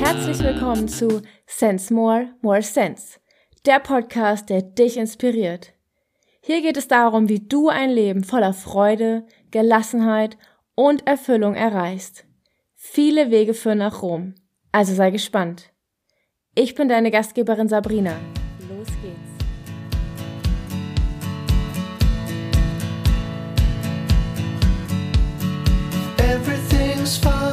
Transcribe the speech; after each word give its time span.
Herzlich 0.00 0.38
willkommen 0.38 0.86
zu 0.86 1.22
Sense 1.46 1.92
More, 1.92 2.28
More 2.42 2.62
Sense, 2.62 3.18
der 3.66 3.80
Podcast, 3.80 4.50
der 4.50 4.62
dich 4.62 4.96
inspiriert. 4.96 5.72
Hier 6.40 6.62
geht 6.62 6.76
es 6.76 6.86
darum, 6.86 7.28
wie 7.28 7.40
du 7.40 7.68
ein 7.68 7.90
Leben 7.90 8.22
voller 8.22 8.52
Freude, 8.52 9.26
Gelassenheit 9.50 10.38
und 10.76 11.08
Erfüllung 11.08 11.56
erreichst. 11.56 12.24
Viele 12.76 13.32
Wege 13.32 13.54
führen 13.54 13.78
nach 13.78 14.02
Rom, 14.02 14.36
also 14.70 14.94
sei 14.94 15.10
gespannt. 15.10 15.72
Ich 16.54 16.76
bin 16.76 16.88
deine 16.88 17.10
Gastgeberin 17.10 17.68
Sabrina. 17.68 18.12
Los 18.68 18.86
geht's. 19.02 19.13
satisfied. 27.04 27.43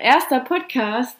Erster 0.00 0.40
Podcast, 0.40 1.18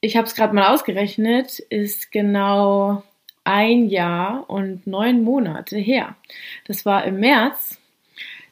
ich 0.00 0.16
habe 0.16 0.26
es 0.26 0.34
gerade 0.34 0.54
mal 0.54 0.72
ausgerechnet, 0.72 1.58
ist 1.58 2.12
genau 2.12 3.02
ein 3.44 3.88
Jahr 3.88 4.48
und 4.48 4.86
neun 4.86 5.22
Monate 5.22 5.78
her. 5.78 6.16
Das 6.66 6.84
war 6.84 7.04
im 7.04 7.20
März 7.20 7.78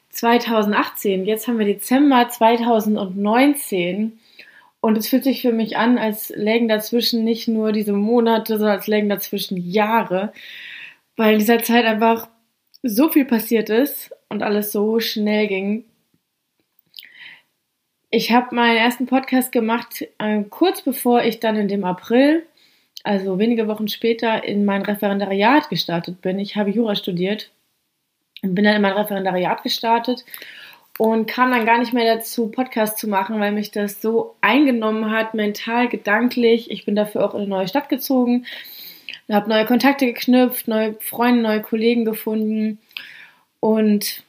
2018. 0.09 1.25
Jetzt 1.25 1.47
haben 1.47 1.59
wir 1.59 1.65
Dezember 1.65 2.29
2019. 2.29 4.19
Und 4.79 4.97
es 4.97 5.09
fühlt 5.09 5.23
sich 5.23 5.41
für 5.41 5.51
mich 5.51 5.77
an, 5.77 5.97
als 5.97 6.29
lägen 6.29 6.67
dazwischen 6.67 7.23
nicht 7.23 7.47
nur 7.47 7.71
diese 7.71 7.93
Monate, 7.93 8.57
sondern 8.57 8.77
als 8.77 8.87
lägen 8.87 9.09
dazwischen 9.09 9.57
Jahre, 9.57 10.31
weil 11.15 11.33
in 11.33 11.39
dieser 11.39 11.63
Zeit 11.63 11.85
einfach 11.85 12.29
so 12.83 13.09
viel 13.09 13.25
passiert 13.25 13.69
ist 13.69 14.11
und 14.29 14.43
alles 14.43 14.71
so 14.71 14.99
schnell 14.99 15.47
ging. 15.47 15.85
Ich 18.17 18.31
habe 18.31 18.55
meinen 18.55 18.77
ersten 18.77 19.07
Podcast 19.07 19.51
gemacht, 19.51 20.07
äh, 20.19 20.43
kurz 20.49 20.81
bevor 20.81 21.23
ich 21.23 21.41
dann 21.41 21.57
in 21.57 21.67
dem 21.67 21.83
April, 21.83 22.45
also 23.03 23.39
wenige 23.39 23.67
Wochen 23.67 23.89
später, 23.89 24.41
in 24.45 24.63
mein 24.63 24.83
Referendariat 24.83 25.67
gestartet 25.67 26.21
bin. 26.21 26.39
Ich 26.39 26.55
habe 26.55 26.69
Jura 26.69 26.95
studiert 26.95 27.51
und 28.41 28.55
bin 28.55 28.63
dann 28.63 28.77
in 28.77 28.81
mein 28.81 28.93
Referendariat 28.93 29.63
gestartet 29.63 30.23
und 30.97 31.25
kam 31.27 31.51
dann 31.51 31.65
gar 31.65 31.77
nicht 31.77 31.91
mehr 31.91 32.15
dazu, 32.15 32.47
Podcast 32.47 32.99
zu 32.99 33.09
machen, 33.09 33.41
weil 33.41 33.51
mich 33.51 33.71
das 33.71 34.01
so 34.01 34.37
eingenommen 34.39 35.11
hat, 35.11 35.33
mental, 35.33 35.89
gedanklich. 35.89 36.71
Ich 36.71 36.85
bin 36.85 36.95
dafür 36.95 37.25
auch 37.25 37.33
in 37.33 37.41
eine 37.41 37.49
neue 37.49 37.67
Stadt 37.67 37.89
gezogen, 37.89 38.45
habe 39.29 39.49
neue 39.49 39.65
Kontakte 39.65 40.05
geknüpft, 40.05 40.69
neue 40.69 40.93
Freunde, 41.01 41.41
neue 41.41 41.61
Kollegen 41.61 42.05
gefunden 42.05 42.79
und 43.59 44.23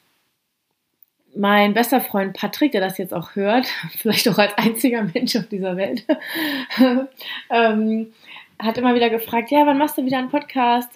mein 1.37 1.73
bester 1.73 2.01
Freund 2.01 2.35
Patrick, 2.35 2.71
der 2.71 2.81
das 2.81 2.97
jetzt 2.97 3.13
auch 3.13 3.35
hört, 3.35 3.67
vielleicht 3.97 4.27
auch 4.29 4.37
als 4.37 4.57
einziger 4.57 5.03
Mensch 5.03 5.35
auf 5.35 5.47
dieser 5.47 5.77
Welt, 5.77 6.05
ähm, 7.49 8.13
hat 8.59 8.77
immer 8.77 8.95
wieder 8.95 9.09
gefragt, 9.09 9.51
ja, 9.51 9.65
wann 9.65 9.77
machst 9.77 9.97
du 9.97 10.05
wieder 10.05 10.17
einen 10.17 10.29
Podcast? 10.29 10.89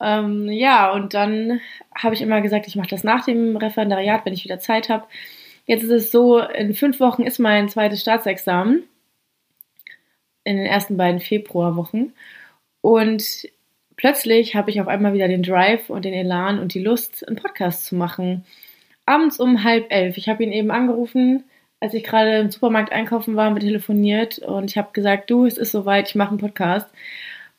Ähm, 0.00 0.50
ja, 0.50 0.90
und 0.92 1.14
dann 1.14 1.60
habe 1.94 2.14
ich 2.14 2.22
immer 2.22 2.40
gesagt, 2.40 2.66
ich 2.66 2.76
mache 2.76 2.88
das 2.88 3.04
nach 3.04 3.24
dem 3.24 3.56
Referendariat, 3.56 4.24
wenn 4.24 4.32
ich 4.32 4.44
wieder 4.44 4.58
Zeit 4.58 4.88
habe. 4.88 5.06
Jetzt 5.66 5.82
ist 5.82 5.90
es 5.90 6.10
so, 6.10 6.38
in 6.38 6.74
fünf 6.74 7.00
Wochen 7.00 7.22
ist 7.22 7.38
mein 7.38 7.68
zweites 7.68 8.00
Staatsexamen. 8.00 8.84
In 10.44 10.56
den 10.56 10.66
ersten 10.66 10.96
beiden 10.96 11.20
Februarwochen. 11.20 12.14
Und 12.80 13.48
plötzlich 13.96 14.54
habe 14.54 14.70
ich 14.70 14.80
auf 14.80 14.86
einmal 14.86 15.12
wieder 15.12 15.28
den 15.28 15.42
Drive 15.42 15.90
und 15.90 16.04
den 16.04 16.14
Elan 16.14 16.60
und 16.60 16.72
die 16.72 16.82
Lust, 16.82 17.26
einen 17.26 17.36
Podcast 17.36 17.86
zu 17.86 17.96
machen. 17.96 18.44
Abends 19.06 19.38
um 19.40 19.64
halb 19.64 19.86
elf. 19.90 20.16
Ich 20.16 20.28
habe 20.28 20.42
ihn 20.42 20.52
eben 20.52 20.70
angerufen, 20.70 21.44
als 21.80 21.94
ich 21.94 22.04
gerade 22.04 22.38
im 22.38 22.50
Supermarkt 22.50 22.92
einkaufen 22.92 23.36
war, 23.36 23.50
mit 23.50 23.62
telefoniert 23.62 24.38
und 24.38 24.70
ich 24.70 24.78
habe 24.78 24.88
gesagt, 24.92 25.30
du, 25.30 25.46
es 25.46 25.58
ist 25.58 25.72
soweit, 25.72 26.08
ich 26.08 26.14
mache 26.14 26.30
einen 26.30 26.38
Podcast. 26.38 26.88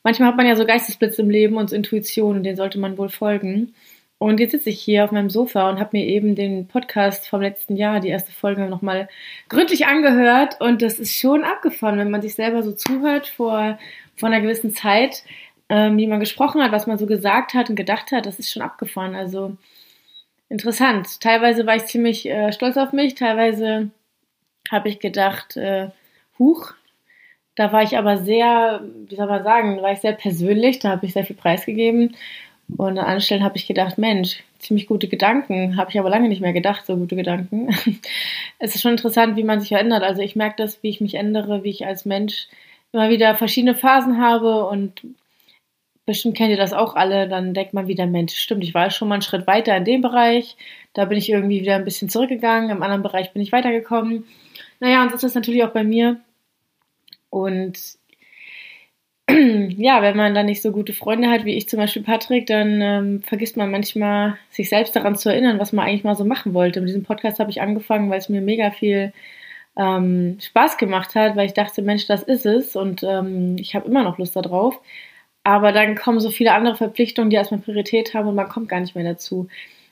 Manchmal 0.02 0.28
hat 0.28 0.36
man 0.36 0.46
ja 0.46 0.56
so 0.56 0.64
Geistesblitz 0.66 1.18
im 1.18 1.30
Leben 1.30 1.56
und 1.56 1.70
so 1.70 1.76
Intuition 1.76 2.36
und 2.36 2.42
den 2.44 2.56
sollte 2.56 2.78
man 2.78 2.98
wohl 2.98 3.08
folgen. 3.08 3.74
Und 4.18 4.40
jetzt 4.40 4.50
sitze 4.50 4.70
ich 4.70 4.80
hier 4.80 5.04
auf 5.04 5.12
meinem 5.12 5.30
Sofa 5.30 5.70
und 5.70 5.78
habe 5.78 5.90
mir 5.92 6.04
eben 6.06 6.34
den 6.34 6.66
Podcast 6.66 7.28
vom 7.28 7.40
letzten 7.40 7.76
Jahr, 7.76 8.00
die 8.00 8.08
erste 8.08 8.32
Folge, 8.32 8.66
nochmal 8.66 9.08
gründlich 9.48 9.86
angehört. 9.86 10.60
Und 10.60 10.82
das 10.82 10.98
ist 10.98 11.14
schon 11.18 11.44
abgefahren, 11.44 11.98
wenn 11.98 12.10
man 12.10 12.22
sich 12.22 12.34
selber 12.34 12.64
so 12.64 12.72
zuhört 12.72 13.28
vor, 13.28 13.78
vor 14.16 14.28
einer 14.28 14.40
gewissen 14.40 14.74
Zeit, 14.74 15.22
ähm, 15.68 15.96
wie 15.98 16.08
man 16.08 16.18
gesprochen 16.18 16.62
hat, 16.62 16.72
was 16.72 16.88
man 16.88 16.98
so 16.98 17.06
gesagt 17.06 17.54
hat 17.54 17.70
und 17.70 17.76
gedacht 17.76 18.10
hat. 18.10 18.26
Das 18.26 18.40
ist 18.40 18.50
schon 18.52 18.62
abgefahren. 18.62 19.14
Also 19.14 19.56
interessant. 20.48 21.20
Teilweise 21.20 21.66
war 21.66 21.76
ich 21.76 21.86
ziemlich 21.86 22.26
äh, 22.28 22.52
stolz 22.52 22.76
auf 22.76 22.92
mich, 22.92 23.14
teilweise 23.14 23.90
habe 24.70 24.88
ich 24.88 24.98
gedacht, 25.00 25.56
äh, 25.56 25.88
huch. 26.38 26.74
Da 27.54 27.72
war 27.72 27.82
ich 27.82 27.98
aber 27.98 28.18
sehr, 28.18 28.82
wie 29.08 29.16
soll 29.16 29.26
man 29.26 29.42
sagen, 29.42 29.82
war 29.82 29.92
ich 29.92 29.98
sehr 29.98 30.12
persönlich, 30.12 30.78
da 30.78 30.90
habe 30.90 31.06
ich 31.06 31.12
sehr 31.12 31.24
viel 31.24 31.36
preisgegeben. 31.36 32.14
Und 32.76 32.92
an 32.92 32.98
anderen 32.98 33.20
Stellen 33.20 33.42
habe 33.42 33.56
ich 33.56 33.66
gedacht, 33.66 33.98
Mensch, 33.98 34.44
ziemlich 34.58 34.86
gute 34.86 35.08
Gedanken, 35.08 35.76
habe 35.76 35.90
ich 35.90 35.98
aber 35.98 36.10
lange 36.10 36.28
nicht 36.28 36.42
mehr 36.42 36.52
gedacht, 36.52 36.86
so 36.86 36.96
gute 36.96 37.16
Gedanken. 37.16 37.68
es 38.58 38.74
ist 38.74 38.82
schon 38.82 38.92
interessant, 38.92 39.36
wie 39.36 39.44
man 39.44 39.60
sich 39.60 39.70
verändert. 39.70 40.02
Also 40.02 40.22
ich 40.22 40.36
merke 40.36 40.56
das, 40.58 40.82
wie 40.82 40.90
ich 40.90 41.00
mich 41.00 41.14
ändere, 41.14 41.64
wie 41.64 41.70
ich 41.70 41.86
als 41.86 42.04
Mensch 42.04 42.48
immer 42.92 43.08
wieder 43.10 43.34
verschiedene 43.34 43.74
Phasen 43.74 44.20
habe 44.20 44.66
und 44.66 45.02
bestimmt 46.08 46.36
kennt 46.36 46.50
ihr 46.50 46.56
das 46.56 46.72
auch 46.72 46.96
alle, 46.96 47.28
dann 47.28 47.52
denkt 47.52 47.74
man 47.74 47.86
wieder, 47.86 48.06
Mensch, 48.06 48.34
stimmt, 48.34 48.64
ich 48.64 48.74
war 48.74 48.90
schon 48.90 49.08
mal 49.08 49.16
einen 49.16 49.22
Schritt 49.22 49.46
weiter 49.46 49.76
in 49.76 49.84
dem 49.84 50.00
Bereich, 50.00 50.56
da 50.94 51.04
bin 51.04 51.18
ich 51.18 51.28
irgendwie 51.30 51.60
wieder 51.60 51.76
ein 51.76 51.84
bisschen 51.84 52.08
zurückgegangen, 52.08 52.70
im 52.70 52.82
anderen 52.82 53.02
Bereich 53.02 53.32
bin 53.34 53.42
ich 53.42 53.52
weitergekommen. 53.52 54.24
Naja, 54.80 55.02
und 55.02 55.10
so 55.10 55.16
ist 55.16 55.24
das 55.24 55.34
natürlich 55.34 55.62
auch 55.64 55.72
bei 55.72 55.84
mir. 55.84 56.18
Und 57.28 57.78
ja, 59.30 60.00
wenn 60.00 60.16
man 60.16 60.34
dann 60.34 60.46
nicht 60.46 60.62
so 60.62 60.72
gute 60.72 60.94
Freunde 60.94 61.28
hat, 61.28 61.44
wie 61.44 61.54
ich 61.54 61.68
zum 61.68 61.78
Beispiel 61.78 62.02
Patrick, 62.02 62.46
dann 62.46 62.80
ähm, 62.80 63.22
vergisst 63.22 63.58
man 63.58 63.70
manchmal, 63.70 64.38
sich 64.48 64.70
selbst 64.70 64.96
daran 64.96 65.14
zu 65.16 65.28
erinnern, 65.28 65.58
was 65.58 65.74
man 65.74 65.86
eigentlich 65.86 66.04
mal 66.04 66.14
so 66.14 66.24
machen 66.24 66.54
wollte. 66.54 66.80
Mit 66.80 66.88
diesem 66.88 67.04
Podcast 67.04 67.38
habe 67.38 67.50
ich 67.50 67.60
angefangen, 67.60 68.08
weil 68.08 68.18
es 68.18 68.30
mir 68.30 68.40
mega 68.40 68.70
viel 68.70 69.12
ähm, 69.76 70.38
Spaß 70.40 70.78
gemacht 70.78 71.14
hat, 71.14 71.36
weil 71.36 71.46
ich 71.46 71.52
dachte, 71.52 71.82
Mensch, 71.82 72.06
das 72.06 72.22
ist 72.22 72.46
es 72.46 72.76
und 72.76 73.02
ähm, 73.02 73.56
ich 73.58 73.74
habe 73.74 73.86
immer 73.86 74.02
noch 74.02 74.16
Lust 74.16 74.34
darauf. 74.36 74.80
Aber 75.48 75.72
dann 75.72 75.94
kommen 75.94 76.20
so 76.20 76.28
viele 76.28 76.52
andere 76.52 76.76
Verpflichtungen, 76.76 77.30
die 77.30 77.36
erstmal 77.36 77.62
Priorität 77.62 78.12
haben 78.12 78.28
und 78.28 78.34
man 78.34 78.50
kommt 78.50 78.68
gar 78.68 78.80
nicht 78.80 78.94
mehr 78.94 79.04
dazu. 79.04 79.48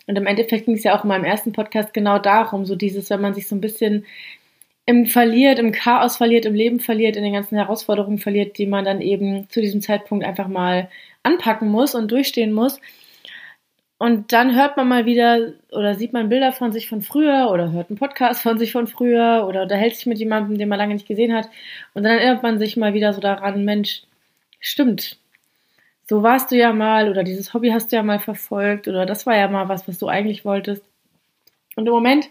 Und 0.07 0.19
im 0.19 0.27
Endeffekt 0.27 0.67
ging 0.67 0.75
es 0.75 0.85
ja 0.85 0.95
auch 0.95 1.03
in 1.03 1.09
meinem 1.09 1.25
ersten 1.25 1.53
Podcast 1.53 1.95
genau 1.95 2.19
darum, 2.19 2.67
so 2.67 2.77
dieses, 2.77 3.09
wenn 3.09 3.23
man 3.23 3.33
sich 3.33 3.49
so 3.49 3.57
ein 3.57 3.63
bisschen 3.63 4.05
im 4.85 5.07
verliert, 5.07 5.59
im 5.59 5.73
Chaos 5.73 6.19
verliert, 6.19 6.45
im 6.45 6.53
Leben 6.53 6.79
verliert, 6.79 7.17
in 7.17 7.23
den 7.25 7.33
ganzen 7.33 7.57
Herausforderungen 7.57 8.19
verliert, 8.19 8.59
die 8.59 8.67
man 8.67 8.85
dann 8.85 9.01
eben 9.01 9.49
zu 9.49 9.63
diesem 9.63 9.81
Zeitpunkt 9.81 10.27
einfach 10.27 10.47
mal 10.47 10.91
anpacken 11.23 11.71
muss 11.71 11.95
und 11.95 12.13
durchstehen 12.13 12.53
muss. 12.53 12.79
Und 13.97 14.35
dann 14.35 14.55
hört 14.55 14.77
man 14.77 14.87
mal 14.89 15.07
wieder 15.07 15.55
oder 15.71 15.95
sieht 15.95 16.13
man 16.13 16.29
Bilder 16.29 16.53
von 16.53 16.71
sich 16.71 16.87
von 16.87 17.01
früher 17.01 17.49
oder 17.51 17.73
hört 17.73 17.89
einen 17.89 17.99
Podcast 17.99 18.43
von 18.43 18.59
sich 18.59 18.73
von 18.73 18.89
früher 18.89 19.47
oder 19.49 19.63
unterhält 19.63 19.97
sich 19.97 20.05
mit 20.05 20.19
jemandem, 20.19 20.59
den 20.59 20.69
man 20.69 20.79
lange 20.79 20.93
nicht 20.93 21.09
gesehen 21.09 21.33
hat. 21.33 21.49
Und 21.95 22.03
dann 22.03 22.19
erinnert 22.19 22.43
man 22.43 22.59
sich 22.59 22.77
mal 22.77 22.93
wieder 22.93 23.15
so 23.15 23.23
daran, 23.23 23.65
Mensch, 23.65 24.03
stimmt, 24.61 25.19
so 26.09 26.23
warst 26.23 26.51
du 26.51 26.57
ja 26.57 26.73
mal 26.73 27.11
oder 27.11 27.25
dieses 27.25 27.53
Hobby 27.53 27.71
hast 27.71 27.91
du 27.91 27.97
ja 27.97 28.03
mal 28.03 28.21
verfolgt 28.21 28.89
oder 28.89 29.07
das 29.07 29.27
war 29.27 29.37
ja 29.37 29.49
mal 29.49 29.69
was, 29.69 29.89
was 29.89 29.99
du 29.99 30.07
eigentlich 30.07 30.45
wolltest. 30.45 30.85
Und 31.75 31.87
im 31.87 31.93
Moment 31.93 32.31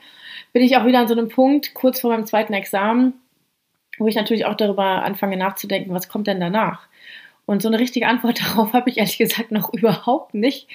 bin 0.53 0.63
ich 0.63 0.77
auch 0.77 0.85
wieder 0.85 0.99
an 0.99 1.07
so 1.07 1.13
einem 1.13 1.29
Punkt, 1.29 1.73
kurz 1.73 1.99
vor 1.99 2.11
meinem 2.11 2.25
zweiten 2.25 2.53
Examen, 2.53 3.13
wo 3.97 4.07
ich 4.07 4.15
natürlich 4.15 4.45
auch 4.45 4.55
darüber 4.55 5.03
anfange 5.03 5.37
nachzudenken, 5.37 5.93
was 5.93 6.07
kommt 6.07 6.27
denn 6.27 6.39
danach? 6.39 6.87
Und 7.45 7.61
so 7.61 7.67
eine 7.67 7.79
richtige 7.79 8.07
Antwort 8.07 8.41
darauf 8.45 8.73
habe 8.73 8.89
ich 8.89 8.97
ehrlich 8.97 9.17
gesagt 9.17 9.51
noch 9.51 9.73
überhaupt 9.73 10.33
nicht, 10.33 10.67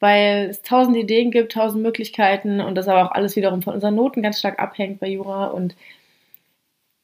weil 0.00 0.48
es 0.48 0.62
tausend 0.62 0.96
Ideen 0.96 1.30
gibt, 1.30 1.52
tausend 1.52 1.82
Möglichkeiten 1.82 2.60
und 2.60 2.74
das 2.74 2.88
aber 2.88 3.04
auch 3.04 3.12
alles 3.12 3.36
wiederum 3.36 3.60
von 3.60 3.74
unseren 3.74 3.94
Noten 3.94 4.22
ganz 4.22 4.38
stark 4.38 4.58
abhängt 4.58 4.98
bei 4.98 5.08
Jura 5.08 5.48
und 5.48 5.76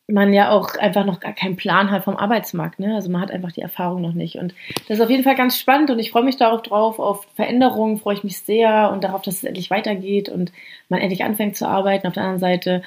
man 0.08 0.32
ja 0.32 0.50
auch 0.50 0.76
einfach 0.76 1.04
noch 1.04 1.18
gar 1.18 1.32
keinen 1.32 1.56
Plan 1.56 1.90
hat 1.90 2.04
vom 2.04 2.16
Arbeitsmarkt. 2.16 2.78
Ne? 2.78 2.94
Also 2.94 3.10
man 3.10 3.20
hat 3.20 3.32
einfach 3.32 3.50
die 3.50 3.60
Erfahrung 3.60 4.02
noch 4.02 4.12
nicht. 4.12 4.36
Und 4.36 4.54
das 4.88 4.98
ist 4.98 5.04
auf 5.04 5.10
jeden 5.10 5.24
Fall 5.24 5.34
ganz 5.34 5.58
spannend 5.58 5.90
und 5.90 5.98
ich 5.98 6.12
freue 6.12 6.22
mich 6.22 6.36
darauf 6.36 6.62
drauf. 6.62 6.98
Auf 7.00 7.26
Veränderungen 7.34 7.98
freue 7.98 8.14
ich 8.14 8.24
mich 8.24 8.38
sehr 8.38 8.90
und 8.92 9.02
darauf, 9.02 9.22
dass 9.22 9.36
es 9.36 9.44
endlich 9.44 9.70
weitergeht 9.70 10.28
und 10.28 10.52
man 10.88 11.00
endlich 11.00 11.24
anfängt 11.24 11.56
zu 11.56 11.66
arbeiten. 11.66 12.06
Auf 12.06 12.14
der 12.14 12.22
anderen 12.22 12.40
Seite 12.40 12.82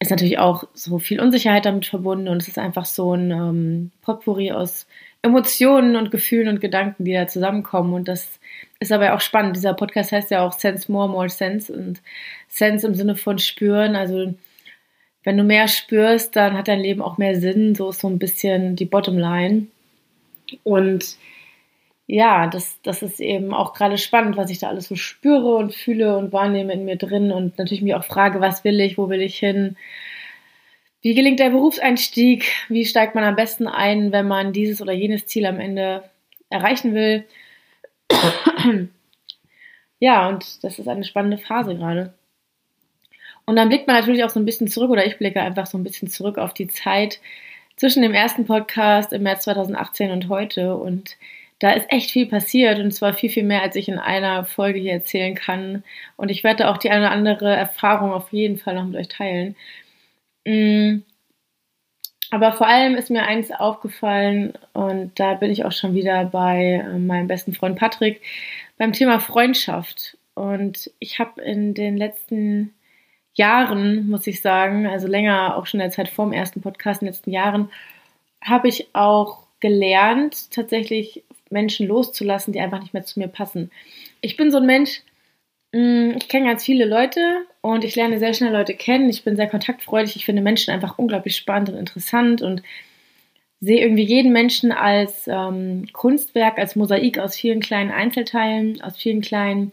ist 0.00 0.10
natürlich 0.10 0.38
auch 0.38 0.64
so 0.74 0.98
viel 0.98 1.20
Unsicherheit 1.20 1.64
damit 1.64 1.86
verbunden 1.86 2.28
und 2.28 2.42
es 2.42 2.48
ist 2.48 2.58
einfach 2.58 2.84
so 2.84 3.14
ein 3.14 3.30
ähm, 3.30 3.90
Potpourri 4.02 4.52
aus 4.52 4.86
Emotionen 5.22 5.96
und 5.96 6.10
Gefühlen 6.10 6.48
und 6.48 6.60
Gedanken, 6.60 7.04
die 7.04 7.12
da 7.12 7.26
zusammenkommen. 7.26 7.92
Und 7.92 8.08
das 8.08 8.38
ist 8.80 8.92
aber 8.92 9.14
auch 9.14 9.20
spannend. 9.20 9.56
Dieser 9.56 9.74
Podcast 9.74 10.12
heißt 10.12 10.30
ja 10.30 10.44
auch 10.44 10.52
Sense 10.52 10.90
More, 10.90 11.08
More 11.08 11.28
Sense 11.28 11.72
und 11.72 12.00
Sense 12.48 12.86
im 12.86 12.94
Sinne 12.94 13.16
von 13.16 13.38
spüren. 13.38 13.96
Also 13.96 14.34
wenn 15.28 15.36
du 15.36 15.44
mehr 15.44 15.68
spürst, 15.68 16.36
dann 16.36 16.56
hat 16.56 16.68
dein 16.68 16.80
Leben 16.80 17.02
auch 17.02 17.18
mehr 17.18 17.38
Sinn. 17.38 17.74
So 17.74 17.90
ist 17.90 18.00
so 18.00 18.08
ein 18.08 18.18
bisschen 18.18 18.76
die 18.76 18.86
Bottomline. 18.86 19.66
Und 20.64 21.18
ja, 22.06 22.46
das, 22.46 22.80
das 22.82 23.02
ist 23.02 23.20
eben 23.20 23.52
auch 23.52 23.74
gerade 23.74 23.98
spannend, 23.98 24.38
was 24.38 24.48
ich 24.48 24.58
da 24.58 24.68
alles 24.68 24.88
so 24.88 24.96
spüre 24.96 25.56
und 25.56 25.74
fühle 25.74 26.16
und 26.16 26.32
wahrnehme 26.32 26.72
in 26.72 26.86
mir 26.86 26.96
drin 26.96 27.30
und 27.30 27.58
natürlich 27.58 27.82
mich 27.82 27.94
auch 27.94 28.04
frage, 28.04 28.40
was 28.40 28.64
will 28.64 28.80
ich, 28.80 28.96
wo 28.96 29.10
will 29.10 29.20
ich 29.20 29.38
hin? 29.38 29.76
Wie 31.02 31.14
gelingt 31.14 31.40
der 31.40 31.50
Berufseinstieg? 31.50 32.50
Wie 32.70 32.86
steigt 32.86 33.14
man 33.14 33.24
am 33.24 33.36
besten 33.36 33.66
ein, 33.66 34.12
wenn 34.12 34.26
man 34.26 34.54
dieses 34.54 34.80
oder 34.80 34.94
jenes 34.94 35.26
Ziel 35.26 35.44
am 35.44 35.60
Ende 35.60 36.04
erreichen 36.48 36.94
will? 36.94 37.26
ja, 39.98 40.26
und 40.26 40.64
das 40.64 40.78
ist 40.78 40.88
eine 40.88 41.04
spannende 41.04 41.36
Phase 41.36 41.76
gerade. 41.76 42.14
Und 43.48 43.56
dann 43.56 43.70
blickt 43.70 43.86
man 43.86 43.96
natürlich 43.96 44.24
auch 44.24 44.28
so 44.28 44.38
ein 44.38 44.44
bisschen 44.44 44.68
zurück, 44.68 44.90
oder 44.90 45.06
ich 45.06 45.16
blicke 45.16 45.40
einfach 45.40 45.64
so 45.64 45.78
ein 45.78 45.82
bisschen 45.82 46.08
zurück 46.08 46.36
auf 46.36 46.52
die 46.52 46.68
Zeit 46.68 47.18
zwischen 47.76 48.02
dem 48.02 48.12
ersten 48.12 48.44
Podcast 48.44 49.14
im 49.14 49.22
März 49.22 49.44
2018 49.44 50.10
und 50.10 50.28
heute. 50.28 50.76
Und 50.76 51.16
da 51.58 51.72
ist 51.72 51.86
echt 51.90 52.10
viel 52.10 52.26
passiert 52.26 52.78
und 52.78 52.90
zwar 52.90 53.14
viel, 53.14 53.30
viel 53.30 53.44
mehr, 53.44 53.62
als 53.62 53.74
ich 53.74 53.88
in 53.88 53.98
einer 53.98 54.44
Folge 54.44 54.78
hier 54.78 54.92
erzählen 54.92 55.34
kann. 55.34 55.82
Und 56.18 56.30
ich 56.30 56.44
werde 56.44 56.68
auch 56.68 56.76
die 56.76 56.90
eine 56.90 57.06
oder 57.06 57.10
andere 57.10 57.56
Erfahrung 57.56 58.12
auf 58.12 58.34
jeden 58.34 58.58
Fall 58.58 58.74
noch 58.74 58.84
mit 58.84 58.96
euch 58.96 59.08
teilen. 59.08 59.56
Mm. 60.44 61.04
Aber 62.30 62.52
vor 62.52 62.66
allem 62.66 62.96
ist 62.96 63.08
mir 63.08 63.22
eins 63.22 63.50
aufgefallen 63.50 64.52
und 64.74 65.18
da 65.18 65.32
bin 65.32 65.50
ich 65.50 65.64
auch 65.64 65.72
schon 65.72 65.94
wieder 65.94 66.26
bei 66.26 66.84
äh, 66.84 66.98
meinem 66.98 67.28
besten 67.28 67.54
Freund 67.54 67.78
Patrick 67.78 68.20
beim 68.76 68.92
Thema 68.92 69.20
Freundschaft. 69.20 70.18
Und 70.34 70.90
ich 70.98 71.18
habe 71.18 71.40
in 71.40 71.72
den 71.72 71.96
letzten 71.96 72.74
Jahren, 73.38 74.08
muss 74.08 74.26
ich 74.26 74.40
sagen, 74.40 74.86
also 74.86 75.06
länger 75.06 75.56
auch 75.56 75.66
schon 75.66 75.80
in 75.80 75.84
der 75.84 75.92
Zeit 75.92 76.08
vor 76.08 76.26
dem 76.26 76.32
ersten 76.32 76.60
Podcast, 76.60 77.00
in 77.00 77.06
den 77.06 77.14
letzten 77.14 77.30
Jahren, 77.30 77.70
habe 78.42 78.68
ich 78.68 78.88
auch 78.94 79.44
gelernt, 79.60 80.50
tatsächlich 80.50 81.24
Menschen 81.50 81.86
loszulassen, 81.86 82.52
die 82.52 82.60
einfach 82.60 82.80
nicht 82.80 82.94
mehr 82.94 83.04
zu 83.04 83.18
mir 83.18 83.28
passen. 83.28 83.70
Ich 84.20 84.36
bin 84.36 84.50
so 84.50 84.58
ein 84.58 84.66
Mensch, 84.66 85.02
mm, 85.72 86.12
ich 86.16 86.28
kenne 86.28 86.46
ganz 86.46 86.64
viele 86.64 86.84
Leute 86.84 87.46
und 87.60 87.84
ich 87.84 87.96
lerne 87.96 88.18
sehr 88.18 88.34
schnell 88.34 88.52
Leute 88.52 88.74
kennen. 88.74 89.08
Ich 89.08 89.24
bin 89.24 89.36
sehr 89.36 89.48
kontaktfreudig. 89.48 90.16
Ich 90.16 90.24
finde 90.24 90.42
Menschen 90.42 90.72
einfach 90.72 90.98
unglaublich 90.98 91.36
spannend 91.36 91.70
und 91.70 91.76
interessant 91.76 92.42
und 92.42 92.62
sehe 93.60 93.80
irgendwie 93.80 94.04
jeden 94.04 94.32
Menschen 94.32 94.70
als 94.72 95.26
ähm, 95.26 95.88
Kunstwerk, 95.92 96.58
als 96.58 96.76
Mosaik 96.76 97.18
aus 97.18 97.36
vielen 97.36 97.60
kleinen 97.60 97.90
Einzelteilen, 97.90 98.80
aus 98.82 98.96
vielen 98.96 99.20
kleinen 99.20 99.72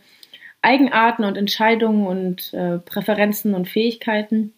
Eigenarten 0.66 1.24
und 1.24 1.38
Entscheidungen 1.38 2.08
und 2.08 2.54
äh, 2.54 2.80
Präferenzen 2.80 3.54
und 3.54 3.70
Fähigkeiten. 3.70 4.54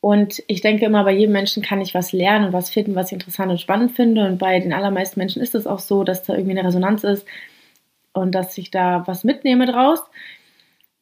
Und 0.00 0.42
ich 0.48 0.60
denke 0.60 0.84
immer, 0.84 1.04
bei 1.04 1.12
jedem 1.12 1.32
Menschen 1.32 1.62
kann 1.62 1.80
ich 1.80 1.94
was 1.94 2.12
lernen 2.12 2.46
und 2.46 2.52
was 2.52 2.70
finden, 2.70 2.94
was 2.94 3.08
ich 3.08 3.14
interessant 3.14 3.50
und 3.50 3.60
spannend 3.60 3.92
finde. 3.92 4.26
Und 4.26 4.38
bei 4.38 4.58
den 4.58 4.72
allermeisten 4.72 5.20
Menschen 5.20 5.40
ist 5.40 5.54
es 5.54 5.66
auch 5.66 5.78
so, 5.78 6.02
dass 6.02 6.24
da 6.24 6.34
irgendwie 6.34 6.58
eine 6.58 6.66
Resonanz 6.66 7.04
ist 7.04 7.26
und 8.12 8.32
dass 8.32 8.58
ich 8.58 8.70
da 8.70 9.04
was 9.06 9.22
mitnehme 9.22 9.66
draus. 9.66 10.00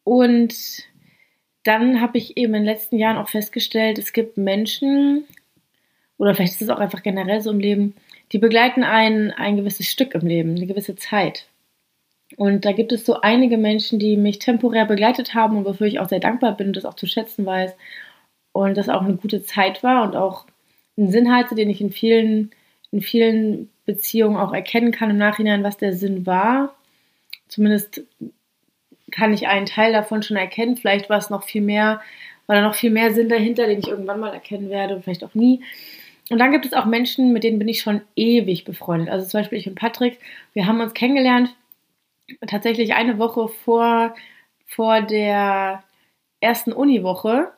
Und 0.04 0.54
dann 1.64 2.00
habe 2.00 2.18
ich 2.18 2.36
eben 2.36 2.54
in 2.54 2.62
den 2.62 2.72
letzten 2.72 2.96
Jahren 2.96 3.16
auch 3.16 3.28
festgestellt, 3.28 3.98
es 3.98 4.12
gibt 4.12 4.36
Menschen, 4.36 5.24
oder 6.18 6.34
vielleicht 6.34 6.54
ist 6.54 6.62
es 6.62 6.68
auch 6.68 6.78
einfach 6.78 7.02
generell 7.02 7.40
so 7.40 7.50
im 7.50 7.60
Leben, 7.60 7.94
die 8.32 8.38
begleiten 8.38 8.84
einen 8.84 9.30
ein 9.30 9.56
gewisses 9.56 9.86
Stück 9.86 10.14
im 10.14 10.26
Leben, 10.26 10.54
eine 10.54 10.66
gewisse 10.66 10.96
Zeit. 10.96 11.46
Und 12.36 12.64
da 12.64 12.72
gibt 12.72 12.92
es 12.92 13.06
so 13.06 13.20
einige 13.20 13.56
Menschen, 13.56 13.98
die 13.98 14.16
mich 14.16 14.40
temporär 14.40 14.84
begleitet 14.84 15.34
haben 15.34 15.56
und 15.56 15.64
wofür 15.64 15.86
ich 15.86 16.00
auch 16.00 16.08
sehr 16.08 16.20
dankbar 16.20 16.56
bin 16.56 16.68
und 16.68 16.76
das 16.76 16.84
auch 16.84 16.94
zu 16.94 17.06
schätzen 17.06 17.46
weiß. 17.46 17.72
Und 18.52 18.76
das 18.76 18.88
auch 18.88 19.02
eine 19.02 19.16
gute 19.16 19.42
Zeit 19.42 19.82
war 19.82 20.02
und 20.02 20.16
auch 20.16 20.46
einen 20.96 21.10
Sinn 21.10 21.32
hatte, 21.32 21.54
den 21.54 21.70
ich 21.70 21.80
in 21.80 21.92
vielen, 21.92 22.50
in 22.90 23.00
vielen 23.00 23.70
Beziehungen 23.84 24.36
auch 24.36 24.52
erkennen 24.52 24.92
kann 24.92 25.10
im 25.10 25.18
Nachhinein, 25.18 25.62
was 25.62 25.76
der 25.76 25.92
Sinn 25.92 26.26
war. 26.26 26.74
Zumindest 27.48 28.02
kann 29.12 29.32
ich 29.32 29.46
einen 29.46 29.66
Teil 29.66 29.92
davon 29.92 30.22
schon 30.22 30.36
erkennen. 30.36 30.76
Vielleicht 30.76 31.08
war 31.08 31.18
es 31.18 31.30
noch 31.30 31.44
viel 31.44 31.62
mehr, 31.62 32.00
war 32.46 32.56
da 32.56 32.62
noch 32.62 32.74
viel 32.74 32.90
mehr 32.90 33.12
Sinn 33.12 33.28
dahinter, 33.28 33.66
den 33.66 33.78
ich 33.78 33.88
irgendwann 33.88 34.20
mal 34.20 34.34
erkennen 34.34 34.68
werde, 34.68 35.00
vielleicht 35.00 35.22
auch 35.22 35.34
nie. 35.34 35.62
Und 36.28 36.38
dann 36.38 36.50
gibt 36.50 36.66
es 36.66 36.72
auch 36.72 36.86
Menschen, 36.86 37.32
mit 37.32 37.44
denen 37.44 37.60
bin 37.60 37.68
ich 37.68 37.80
schon 37.80 38.00
ewig 38.16 38.64
befreundet. 38.64 39.10
Also 39.10 39.28
zum 39.28 39.40
Beispiel 39.40 39.58
ich 39.58 39.68
und 39.68 39.76
Patrick, 39.76 40.18
wir 40.54 40.66
haben 40.66 40.80
uns 40.80 40.92
kennengelernt 40.92 41.54
tatsächlich 42.46 42.94
eine 42.94 43.18
Woche 43.18 43.48
vor, 43.48 44.14
vor 44.66 45.02
der 45.02 45.82
ersten 46.40 46.72
Uniwoche. 46.72 47.52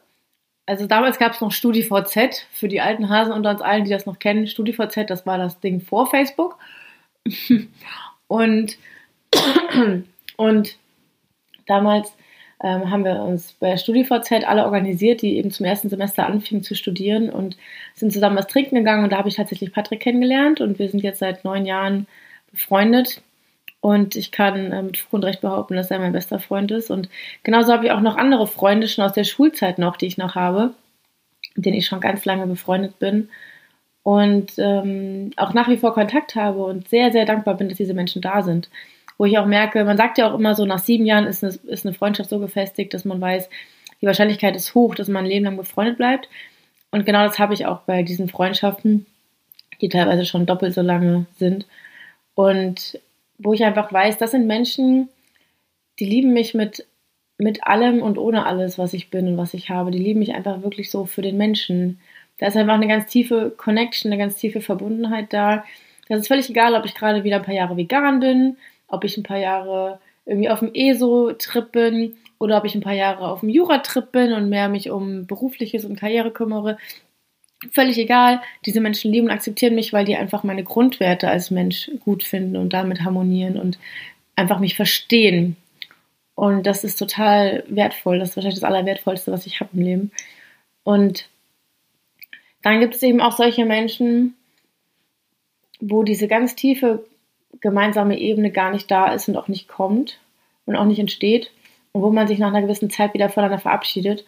Also 0.67 0.87
damals 0.87 1.19
gab 1.19 1.33
es 1.33 1.41
noch 1.41 1.53
StudiVZ 1.53 2.47
für 2.53 2.69
die 2.69 2.81
alten 2.81 3.09
Hasen 3.09 3.33
unter 3.33 3.51
uns 3.51 3.63
allen, 3.63 3.85
die 3.85 3.91
das 3.91 4.07
noch 4.07 4.19
kennen. 4.19 4.47
StudiVZ, 4.47 5.09
das 5.09 5.27
war 5.27 5.39
das 5.39 5.61
Ding 5.61 5.81
vor 5.81 6.09
Facebook. 6.09 6.59
und, 8.27 8.79
und 10.37 10.79
damals 11.67 12.13
ähm, 12.63 12.91
haben 12.91 13.05
wir 13.05 13.23
uns 13.23 13.53
bei 13.55 13.77
StudiVZ 13.77 14.45
alle 14.47 14.65
organisiert, 14.65 15.23
die 15.23 15.37
eben 15.37 15.51
zum 15.51 15.65
ersten 15.65 15.89
Semester 15.89 16.27
anfingen 16.27 16.65
zu 16.65 16.75
studieren 16.75 17.31
und 17.31 17.57
sind 17.95 18.13
zusammen 18.13 18.37
was 18.37 18.49
trinken 18.49 18.77
gegangen. 18.77 19.05
Und 19.05 19.11
da 19.13 19.19
habe 19.19 19.29
ich 19.29 19.37
tatsächlich 19.37 19.73
Patrick 19.73 20.01
kennengelernt 20.01 20.61
und 20.61 20.79
wir 20.79 20.89
sind 20.89 21.03
jetzt 21.03 21.21
seit 21.21 21.45
neun 21.45 21.67
Jahren 21.67 22.07
befreundet. 22.51 23.23
Und 23.81 24.17
ich 24.17 24.33
kann 24.33 24.73
äh, 24.73 24.83
mit 24.83 24.97
Fug 24.97 25.13
und 25.15 25.25
Recht 25.25 25.41
behaupten, 25.41 25.77
dass 25.77 25.91
er 25.91 25.99
mein 25.99 26.13
bester 26.13 26.41
Freund 26.41 26.71
ist. 26.71 26.91
Und 26.91 27.09
genauso 27.45 27.73
habe 27.73 27.87
ich 27.87 27.93
auch 27.93 28.01
noch 28.01 28.17
andere 28.17 28.47
Freunde 28.47 28.89
schon 28.89 29.05
aus 29.05 29.13
der 29.13 29.25
Schulzeit 29.25 29.79
noch, 29.79 29.97
die 29.97 30.07
ich 30.07 30.19
noch 30.19 30.35
habe, 30.35 30.75
mit 31.55 31.67
denen 31.67 31.77
ich 31.77 31.87
schon 31.87 32.01
ganz 32.01 32.25
lange 32.25 32.47
befreundet 32.47 32.99
bin. 32.99 33.29
Und 34.03 34.53
ähm, 34.59 35.33
auch 35.37 35.55
nach 35.55 35.69
wie 35.69 35.77
vor 35.77 35.95
Kontakt 35.95 36.35
habe 36.35 36.65
und 36.65 36.89
sehr, 36.89 37.13
sehr 37.13 37.27
dankbar 37.27 37.57
bin, 37.57 37.69
dass 37.69 37.79
diese 37.79 37.95
Menschen 37.95 38.23
da 38.23 38.43
sind. 38.43 38.69
Wo 39.17 39.25
ich 39.25 39.39
auch 39.39 39.47
merke, 39.47 39.85
man 39.85 39.97
sagt 39.97 40.19
ja 40.19 40.31
auch 40.31 40.35
immer 40.39 40.55
so, 40.55 40.65
nach 40.65 40.79
sieben 40.79 41.05
Jahren 41.05 41.27
ist 41.27 41.45
eine, 41.45 41.53
ist 41.53 41.85
eine 41.85 41.95
Freundschaft 41.95 42.31
so 42.31 42.39
gefestigt, 42.39 42.95
dass 42.95 43.05
man 43.05 43.21
weiß, 43.21 43.49
die 44.01 44.07
Wahrscheinlichkeit 44.07 44.57
ist 44.57 44.75
hoch, 44.75 44.95
dass 44.95 45.09
man 45.09 45.25
ein 45.25 45.31
Leben 45.31 45.45
lang 45.45 45.57
befreundet 45.57 45.99
bleibt. 45.99 46.29
Und 46.91 47.05
genau 47.05 47.25
das 47.25 47.39
habe 47.39 47.55
ich 47.55 47.67
auch 47.67 47.81
bei 47.81 48.03
diesen 48.03 48.29
Freundschaften, 48.29 49.07
die 49.81 49.89
teilweise 49.89 50.25
schon 50.25 50.47
doppelt 50.47 50.75
so 50.75 50.83
lange 50.83 51.27
sind. 51.37 51.67
Und 52.35 52.99
wo 53.39 53.53
ich 53.53 53.65
einfach 53.65 53.93
weiß, 53.93 54.19
das 54.19 54.33
sind 54.33 54.47
Menschen, 54.47 55.09
die 55.99 56.05
lieben 56.05 56.33
mich 56.33 56.55
mit, 56.55 56.87
mit 57.39 57.65
allem 57.65 58.03
und 58.03 58.19
ohne 58.19 58.47
alles, 58.47 58.79
was 58.79 58.93
ich 58.93 59.11
bin 59.11 59.29
und 59.29 59.39
was 59.39 59.55
ich 59.55 59.71
habe. 59.71 59.91
Die 59.91 59.99
lieben 59.99 60.21
mich 60.21 60.35
einfach 60.35 60.63
wirklich 60.63 60.91
so 60.91 61.07
für 61.07 61.23
den 61.23 61.37
Menschen. 61.37 62.01
Da 62.39 62.47
ist 62.47 62.57
einfach 62.57 62.75
eine 62.75 62.89
ganz 62.89 63.07
tiefe 63.11 63.53
Connection, 63.57 64.13
eine 64.13 64.21
ganz 64.21 64.37
tiefe 64.37 64.61
Verbundenheit 64.61 65.33
da. 65.33 65.65
Das 66.09 66.21
ist 66.21 66.29
völlig 66.29 66.51
egal, 66.51 66.75
ob 66.75 66.85
ich 66.85 66.95
gerade 66.95 67.25
wieder 67.25 67.37
ein 67.37 67.43
paar 67.43 67.55
Jahre 67.55 67.77
vegan 67.77 68.21
bin, 68.21 68.57
ob 68.89 69.05
ich 69.05 69.17
ein 69.17 69.23
paar 69.23 69.39
Jahre 69.39 70.01
irgendwie 70.25 70.51
auf 70.51 70.61
dem 70.61 70.73
ESO-Trip 70.75 71.73
bin 71.73 72.17
oder 72.39 72.59
ob 72.59 72.65
ich 72.65 72.75
ein 72.75 72.81
paar 72.81 72.95
Jahre 72.95 73.29
auf 73.29 73.41
dem 73.41 73.49
Jura-Trip 73.49 74.11
bin 74.13 74.33
und 74.33 74.49
mehr 74.49 74.69
mich 74.69 74.91
um 74.91 75.27
berufliches 75.27 75.85
und 75.85 75.99
Karriere 75.99 76.31
kümmere 76.31 76.79
völlig 77.73 77.99
egal. 77.99 78.41
Diese 78.67 78.81
Menschen 78.81 79.13
lieben 79.13 79.27
und 79.27 79.33
akzeptieren 79.33 79.75
mich, 79.75 79.93
weil 79.93 80.05
die 80.05 80.17
einfach 80.17 80.45
meine 80.45 80.65
Grundwerte 80.65 81.29
als 81.29 81.51
Mensch 81.51 81.91
gut 82.01 82.23
finden 82.23 82.57
und 82.57 82.73
damit 82.73 83.03
harmonieren 83.03 83.59
und 83.59 83.79
einfach 84.37 84.61
mich 84.61 84.77
verstehen. 84.77 85.57
Und 86.35 86.67
das 86.67 86.85
ist 86.85 86.99
total 86.99 87.65
wertvoll. 87.69 88.19
Das 88.19 88.31
ist 88.31 88.37
wahrscheinlich 88.37 88.61
das 88.61 88.69
Allerwertvollste, 88.69 89.33
was 89.33 89.47
ich 89.47 89.61
habe 89.61 89.71
im 89.73 89.83
Leben. 89.83 90.13
Und 90.85 91.29
dann 92.63 92.81
gibt 92.81 92.95
es 92.95 93.03
eben 93.03 93.21
auch 93.21 93.37
solche 93.37 93.65
Menschen, 93.65 94.35
wo 95.81 96.03
diese 96.03 96.29
ganz 96.29 96.55
tiefe 96.55 97.05
gemeinsame 97.61 98.19
Ebene 98.19 98.51
gar 98.51 98.71
nicht 98.71 98.91
da 98.91 99.13
ist 99.13 99.29
und 99.29 99.37
auch 99.37 99.49
nicht 99.49 99.69
kommt 99.69 100.21
und 100.67 100.77
auch 100.77 100.85
nicht 100.85 100.99
entsteht 100.99 101.51
und 101.93 102.03
wo 102.03 102.11
man 102.11 102.29
sich 102.29 102.39
nach 102.39 102.49
einer 102.49 102.63
gewissen 102.63 102.91
Zeit 102.91 103.15
wieder 103.15 103.29
voneinander 103.29 103.61
verabschiedet 103.61 104.25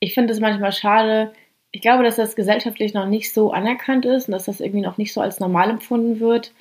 ich 0.00 0.14
finde 0.14 0.32
es 0.32 0.40
manchmal 0.40 0.72
schade. 0.72 1.32
Ich 1.70 1.82
glaube, 1.82 2.02
dass 2.02 2.16
das 2.16 2.34
gesellschaftlich 2.34 2.94
noch 2.94 3.06
nicht 3.06 3.32
so 3.32 3.52
anerkannt 3.52 4.06
ist 4.06 4.26
und 4.26 4.32
dass 4.32 4.46
das 4.46 4.60
irgendwie 4.60 4.84
noch 4.84 4.98
nicht 4.98 5.12
so 5.12 5.20
als 5.20 5.38
normal 5.38 5.70
empfunden 5.70 6.18
wird, 6.18 6.52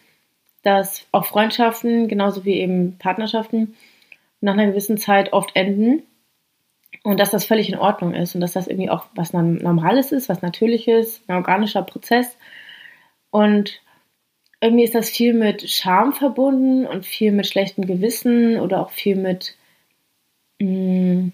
dass 0.61 1.07
auch 1.11 1.25
Freundschaften, 1.25 2.07
genauso 2.07 2.45
wie 2.45 2.59
eben 2.59 2.97
Partnerschaften, 2.99 3.75
nach 4.41 4.53
einer 4.53 4.67
gewissen 4.67 4.97
Zeit 4.97 5.33
oft 5.33 5.55
enden. 5.55 6.03
Und 7.03 7.19
dass 7.19 7.31
das 7.31 7.45
völlig 7.45 7.69
in 7.69 7.77
Ordnung 7.77 8.13
ist 8.13 8.35
und 8.35 8.41
dass 8.41 8.53
das 8.53 8.67
irgendwie 8.67 8.89
auch 8.89 9.05
was 9.15 9.31
Normales 9.31 10.11
ist, 10.11 10.27
was 10.27 10.41
Natürliches, 10.41 11.21
ein 11.27 11.37
organischer 11.37 11.81
Prozess. 11.81 12.37
Und 13.31 13.81
irgendwie 14.59 14.83
ist 14.83 14.95
das 14.95 15.09
viel 15.09 15.33
mit 15.33 15.69
Scham 15.69 16.11
verbunden 16.11 16.85
und 16.85 17.05
viel 17.05 17.31
mit 17.31 17.47
schlechtem 17.47 17.85
Gewissen 17.85 18.59
oder 18.59 18.81
auch 18.81 18.89
viel 18.89 19.15
mit, 19.15 19.55
mh, 20.59 20.67
mm, 20.67 21.31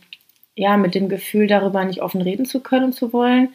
ja, 0.55 0.77
mit 0.77 0.95
dem 0.95 1.09
Gefühl, 1.09 1.47
darüber 1.47 1.83
nicht 1.85 2.01
offen 2.01 2.21
reden 2.21 2.45
zu 2.45 2.61
können 2.61 2.85
und 2.85 2.93
zu 2.93 3.13
wollen. 3.13 3.49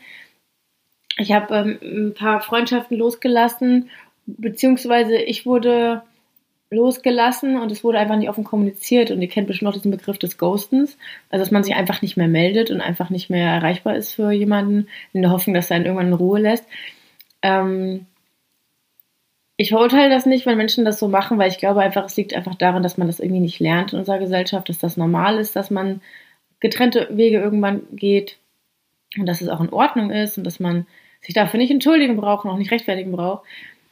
Ich 1.18 1.32
habe 1.32 1.54
ähm, 1.54 2.08
ein 2.08 2.14
paar 2.14 2.40
Freundschaften 2.40 2.96
losgelassen, 2.96 3.90
beziehungsweise 4.26 5.16
ich 5.16 5.46
wurde 5.46 6.02
losgelassen 6.70 7.58
und 7.58 7.72
es 7.72 7.82
wurde 7.82 7.98
einfach 7.98 8.16
nicht 8.16 8.28
offen 8.28 8.44
kommuniziert 8.44 9.10
und 9.10 9.20
ihr 9.20 9.28
kennt 9.28 9.48
bestimmt 9.48 9.70
auch 9.70 9.74
diesen 9.74 9.90
Begriff 9.90 10.18
des 10.18 10.38
Ghostens, 10.38 10.96
also 11.28 11.42
dass 11.42 11.50
man 11.50 11.64
sich 11.64 11.74
einfach 11.74 12.00
nicht 12.00 12.16
mehr 12.16 12.28
meldet 12.28 12.70
und 12.70 12.80
einfach 12.80 13.10
nicht 13.10 13.28
mehr 13.28 13.50
erreichbar 13.50 13.96
ist 13.96 14.14
für 14.14 14.30
jemanden, 14.30 14.86
in 15.12 15.22
der 15.22 15.32
Hoffnung, 15.32 15.54
dass 15.54 15.70
er 15.70 15.78
ihn 15.78 15.84
irgendwann 15.84 16.08
in 16.08 16.12
Ruhe 16.14 16.38
lässt. 16.38 16.64
Ähm, 17.42 18.06
ich 19.56 19.70
verurteile 19.70 20.10
das 20.10 20.26
nicht, 20.26 20.46
wenn 20.46 20.56
Menschen 20.56 20.84
das 20.84 20.98
so 20.98 21.08
machen, 21.08 21.38
weil 21.38 21.50
ich 21.50 21.58
glaube 21.58 21.80
einfach, 21.80 22.04
es 22.04 22.16
liegt 22.16 22.34
einfach 22.34 22.54
daran, 22.54 22.82
dass 22.82 22.96
man 22.96 23.08
das 23.08 23.20
irgendwie 23.20 23.40
nicht 23.40 23.58
lernt 23.58 23.92
in 23.92 23.98
unserer 23.98 24.18
Gesellschaft, 24.18 24.68
dass 24.68 24.78
das 24.78 24.96
normal 24.96 25.38
ist, 25.38 25.56
dass 25.56 25.70
man 25.70 26.00
getrennte 26.60 27.08
Wege 27.10 27.38
irgendwann 27.38 27.82
geht 27.92 28.38
und 29.18 29.26
dass 29.26 29.40
es 29.40 29.48
auch 29.48 29.60
in 29.60 29.72
Ordnung 29.72 30.10
ist 30.10 30.38
und 30.38 30.44
dass 30.44 30.60
man 30.60 30.86
sich 31.20 31.34
dafür 31.34 31.58
nicht 31.58 31.70
entschuldigen 31.70 32.16
braucht 32.16 32.44
und 32.44 32.50
auch 32.50 32.58
nicht 32.58 32.70
rechtfertigen 32.70 33.12
braucht. 33.12 33.44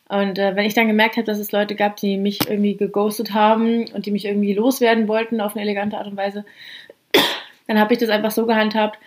Und 0.08 0.38
äh, 0.38 0.56
wenn 0.56 0.64
ich 0.64 0.74
dann 0.74 0.86
gemerkt 0.86 1.16
habe, 1.16 1.26
dass 1.26 1.38
es 1.38 1.52
Leute 1.52 1.74
gab, 1.74 1.96
die 1.96 2.16
mich 2.16 2.48
irgendwie 2.48 2.76
geghostet 2.76 3.34
haben 3.34 3.86
und 3.88 4.06
die 4.06 4.10
mich 4.10 4.24
irgendwie 4.24 4.54
loswerden 4.54 5.06
wollten 5.06 5.40
auf 5.40 5.54
eine 5.54 5.62
elegante 5.62 5.98
Art 5.98 6.06
und 6.06 6.16
Weise, 6.16 6.44
dann 7.66 7.78
habe 7.78 7.92
ich 7.92 7.98
das 7.98 8.08
einfach 8.08 8.30
so 8.30 8.46
gehandhabt, 8.46 8.98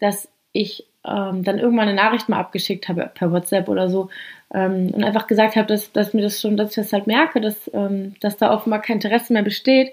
dass 0.00 0.28
ich 0.52 0.84
ähm, 1.06 1.44
dann 1.44 1.58
irgendwann 1.58 1.88
eine 1.88 1.96
Nachricht 1.96 2.28
mal 2.28 2.38
abgeschickt 2.38 2.88
habe 2.88 3.10
per 3.14 3.32
WhatsApp 3.32 3.68
oder 3.68 3.88
so 3.88 4.10
ähm, 4.52 4.90
und 4.94 5.02
einfach 5.02 5.26
gesagt 5.26 5.56
habe, 5.56 5.66
dass, 5.66 5.92
dass 5.92 6.12
mir 6.12 6.22
das 6.22 6.40
schon, 6.40 6.56
dass 6.56 6.70
ich 6.70 6.76
das 6.76 6.92
halt 6.92 7.06
merke, 7.06 7.40
dass, 7.40 7.70
ähm, 7.72 8.14
dass 8.20 8.36
da 8.36 8.52
offenbar 8.52 8.82
kein 8.82 8.96
Interesse 8.96 9.32
mehr 9.32 9.42
besteht 9.42 9.92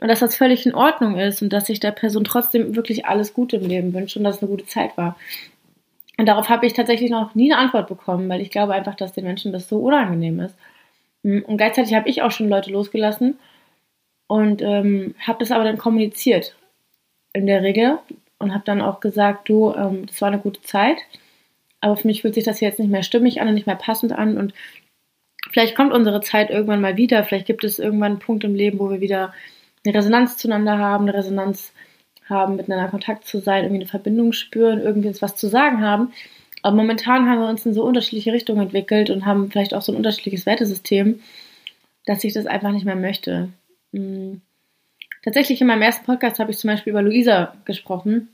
und 0.00 0.08
dass 0.08 0.20
das 0.20 0.36
völlig 0.36 0.66
in 0.66 0.74
Ordnung 0.74 1.18
ist 1.18 1.42
und 1.42 1.52
dass 1.52 1.68
ich 1.68 1.80
der 1.80 1.92
Person 1.92 2.24
trotzdem 2.24 2.76
wirklich 2.76 3.06
alles 3.06 3.32
Gute 3.32 3.56
im 3.56 3.66
Leben 3.66 3.94
wünsche 3.94 4.18
und 4.18 4.24
dass 4.24 4.36
es 4.36 4.42
eine 4.42 4.50
gute 4.50 4.66
Zeit 4.66 4.96
war. 4.96 5.16
Und 6.16 6.26
darauf 6.26 6.48
habe 6.48 6.66
ich 6.66 6.72
tatsächlich 6.72 7.10
noch 7.10 7.34
nie 7.34 7.52
eine 7.52 7.60
Antwort 7.60 7.88
bekommen, 7.88 8.28
weil 8.28 8.40
ich 8.40 8.50
glaube 8.50 8.74
einfach, 8.74 8.94
dass 8.94 9.12
den 9.12 9.24
Menschen 9.24 9.52
das 9.52 9.68
so 9.68 9.78
unangenehm 9.78 10.40
ist. 10.40 10.56
Mm, 11.22 11.40
und 11.40 11.56
gleichzeitig 11.56 11.94
habe 11.94 12.08
ich 12.08 12.22
auch 12.22 12.30
schon 12.30 12.48
Leute 12.48 12.70
losgelassen 12.70 13.38
und 14.26 14.62
ähm, 14.62 15.14
habe 15.20 15.38
das 15.40 15.50
aber 15.50 15.64
dann 15.64 15.78
kommuniziert 15.78 16.56
in 17.32 17.46
der 17.46 17.62
Regel 17.62 17.98
und 18.38 18.54
habe 18.54 18.64
dann 18.64 18.80
auch 18.80 19.00
gesagt, 19.00 19.48
du, 19.48 19.74
ähm, 19.74 20.06
das 20.06 20.20
war 20.20 20.28
eine 20.28 20.38
gute 20.40 20.62
Zeit, 20.62 20.98
aber 21.80 21.96
für 21.96 22.06
mich 22.06 22.22
fühlt 22.22 22.34
sich 22.34 22.44
das 22.44 22.60
jetzt 22.60 22.78
nicht 22.78 22.90
mehr 22.90 23.02
stimmig 23.02 23.40
an 23.40 23.48
und 23.48 23.54
nicht 23.54 23.66
mehr 23.66 23.76
passend 23.76 24.12
an 24.12 24.38
und 24.38 24.54
vielleicht 25.50 25.74
kommt 25.74 25.92
unsere 25.92 26.20
Zeit 26.20 26.50
irgendwann 26.50 26.80
mal 26.80 26.96
wieder, 26.96 27.24
vielleicht 27.24 27.46
gibt 27.46 27.64
es 27.64 27.78
irgendwann 27.78 28.12
einen 28.12 28.20
Punkt 28.20 28.44
im 28.44 28.54
Leben, 28.54 28.78
wo 28.78 28.90
wir 28.90 29.00
wieder 29.00 29.34
eine 29.84 29.94
Resonanz 29.94 30.36
zueinander 30.36 30.78
haben, 30.78 31.04
eine 31.04 31.14
Resonanz 31.14 31.72
haben, 32.28 32.56
miteinander 32.56 32.88
Kontakt 32.88 33.26
zu 33.26 33.40
sein, 33.40 33.64
irgendwie 33.64 33.82
eine 33.82 33.90
Verbindung 33.90 34.32
spüren, 34.32 34.80
irgendwie 34.80 35.14
was 35.20 35.36
zu 35.36 35.48
sagen 35.48 35.82
haben. 35.82 36.12
Aber 36.62 36.76
momentan 36.76 37.28
haben 37.28 37.40
wir 37.40 37.48
uns 37.48 37.66
in 37.66 37.74
so 37.74 37.84
unterschiedliche 37.84 38.32
Richtungen 38.32 38.62
entwickelt 38.62 39.10
und 39.10 39.26
haben 39.26 39.50
vielleicht 39.50 39.74
auch 39.74 39.82
so 39.82 39.92
ein 39.92 39.96
unterschiedliches 39.96 40.46
Wertesystem, 40.46 41.20
dass 42.06 42.24
ich 42.24 42.32
das 42.32 42.46
einfach 42.46 42.70
nicht 42.70 42.86
mehr 42.86 42.96
möchte. 42.96 43.50
Hm. 43.92 44.40
Tatsächlich 45.22 45.60
in 45.60 45.66
meinem 45.66 45.82
ersten 45.82 46.04
Podcast 46.04 46.38
habe 46.38 46.50
ich 46.50 46.58
zum 46.58 46.68
Beispiel 46.68 46.92
über 46.92 47.02
Luisa 47.02 47.54
gesprochen, 47.64 48.28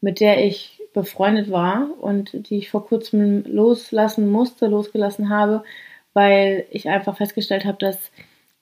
mit 0.00 0.20
der 0.20 0.44
ich 0.44 0.80
befreundet 0.92 1.50
war 1.50 1.88
und 2.00 2.48
die 2.48 2.58
ich 2.58 2.70
vor 2.70 2.86
kurzem 2.86 3.44
loslassen 3.46 4.30
musste, 4.30 4.66
losgelassen 4.66 5.30
habe, 5.30 5.62
weil 6.12 6.66
ich 6.70 6.88
einfach 6.88 7.16
festgestellt 7.16 7.64
habe, 7.64 7.78
dass 7.78 8.10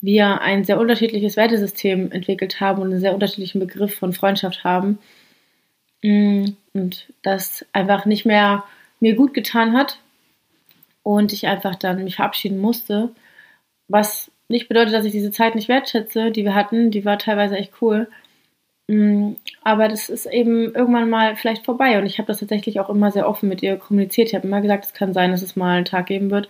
wir 0.00 0.40
ein 0.40 0.64
sehr 0.64 0.78
unterschiedliches 0.78 1.36
Wertesystem 1.36 2.12
entwickelt 2.12 2.60
haben 2.60 2.82
und 2.82 2.90
einen 2.90 3.00
sehr 3.00 3.14
unterschiedlichen 3.14 3.58
Begriff 3.58 3.94
von 3.94 4.12
Freundschaft 4.12 4.64
haben. 4.64 4.98
Mm, 6.02 6.50
und 6.72 7.12
das 7.22 7.66
einfach 7.72 8.06
nicht 8.06 8.24
mehr 8.24 8.64
mir 9.00 9.14
gut 9.16 9.34
getan 9.34 9.76
hat 9.76 9.98
und 11.02 11.32
ich 11.32 11.46
einfach 11.48 11.74
dann 11.74 12.04
mich 12.04 12.16
verabschieden 12.16 12.58
musste, 12.58 13.10
was 13.88 14.30
nicht 14.48 14.68
bedeutet, 14.68 14.94
dass 14.94 15.04
ich 15.04 15.12
diese 15.12 15.30
Zeit 15.30 15.54
nicht 15.54 15.68
wertschätze, 15.68 16.30
die 16.30 16.44
wir 16.44 16.54
hatten, 16.54 16.90
die 16.90 17.04
war 17.04 17.18
teilweise 17.18 17.56
echt 17.56 17.72
cool. 17.82 18.08
Mm, 18.88 19.32
aber 19.62 19.88
das 19.88 20.08
ist 20.08 20.26
eben 20.26 20.74
irgendwann 20.74 21.10
mal 21.10 21.36
vielleicht 21.36 21.64
vorbei 21.64 21.98
und 21.98 22.06
ich 22.06 22.18
habe 22.18 22.28
das 22.28 22.40
tatsächlich 22.40 22.80
auch 22.80 22.88
immer 22.90 23.10
sehr 23.10 23.28
offen 23.28 23.48
mit 23.48 23.62
ihr 23.62 23.76
kommuniziert. 23.76 24.28
Ich 24.28 24.34
habe 24.34 24.46
immer 24.46 24.60
gesagt, 24.60 24.86
es 24.86 24.94
kann 24.94 25.12
sein, 25.12 25.30
dass 25.32 25.42
es 25.42 25.56
mal 25.56 25.76
einen 25.76 25.84
Tag 25.84 26.06
geben 26.06 26.30
wird, 26.30 26.48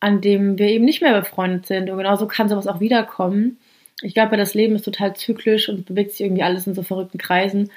an 0.00 0.20
dem 0.20 0.58
wir 0.58 0.68
eben 0.68 0.84
nicht 0.84 1.02
mehr 1.02 1.18
befreundet 1.18 1.66
sind. 1.66 1.90
Und 1.90 1.98
genauso 1.98 2.26
kann 2.26 2.48
sowas 2.48 2.66
auch 2.66 2.80
wiederkommen. 2.80 3.58
Ich 4.02 4.14
glaube, 4.14 4.36
das 4.36 4.54
Leben 4.54 4.76
ist 4.76 4.84
total 4.84 5.14
zyklisch 5.14 5.68
und 5.68 5.86
bewegt 5.86 6.12
sich 6.12 6.20
irgendwie 6.20 6.42
alles 6.42 6.66
in 6.66 6.74
so 6.74 6.82
verrückten 6.82 7.18
Kreisen. 7.18 7.70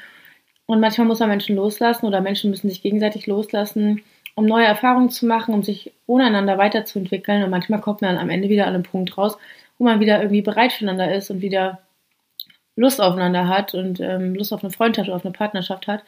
Und 0.68 0.80
manchmal 0.80 1.08
muss 1.08 1.20
man 1.20 1.30
Menschen 1.30 1.56
loslassen 1.56 2.06
oder 2.06 2.22
Menschen 2.22 2.52
müssen 2.52 2.70
sich 2.70 2.82
gegenseitig 2.82 3.28
loslassen, 3.28 4.02
um 4.36 4.46
neue 4.46 4.66
Erfahrungen 4.66 5.10
zu 5.10 5.26
machen, 5.26 5.54
um 5.54 5.64
sich 5.64 5.92
ohneinander 6.06 6.58
weiterzuentwickeln. 6.58 7.44
Und 7.44 7.50
manchmal 7.50 7.82
kommt 7.82 8.02
man 8.02 8.18
am 8.18 8.30
Ende 8.30 8.50
wieder 8.50 8.68
an 8.68 8.76
einen 8.76 8.84
Punkt 8.84 9.18
raus, 9.18 9.38
wo 9.78 9.86
man 9.86 10.00
wieder 10.00 10.20
irgendwie 10.22 10.42
bereit 10.42 10.74
füreinander 10.74 11.14
ist 11.14 11.32
und 11.32 11.42
wieder 11.42 11.80
Lust 12.76 13.02
aufeinander 13.02 13.48
hat 13.48 13.74
und 13.74 14.00
ähm, 14.00 14.36
Lust 14.36 14.54
auf 14.54 14.64
eine 14.64 14.72
Freundschaft 14.72 15.10
oder 15.10 15.18
auf 15.18 15.26
eine 15.26 15.34
Partnerschaft 15.34 15.88
hat. 15.88 16.04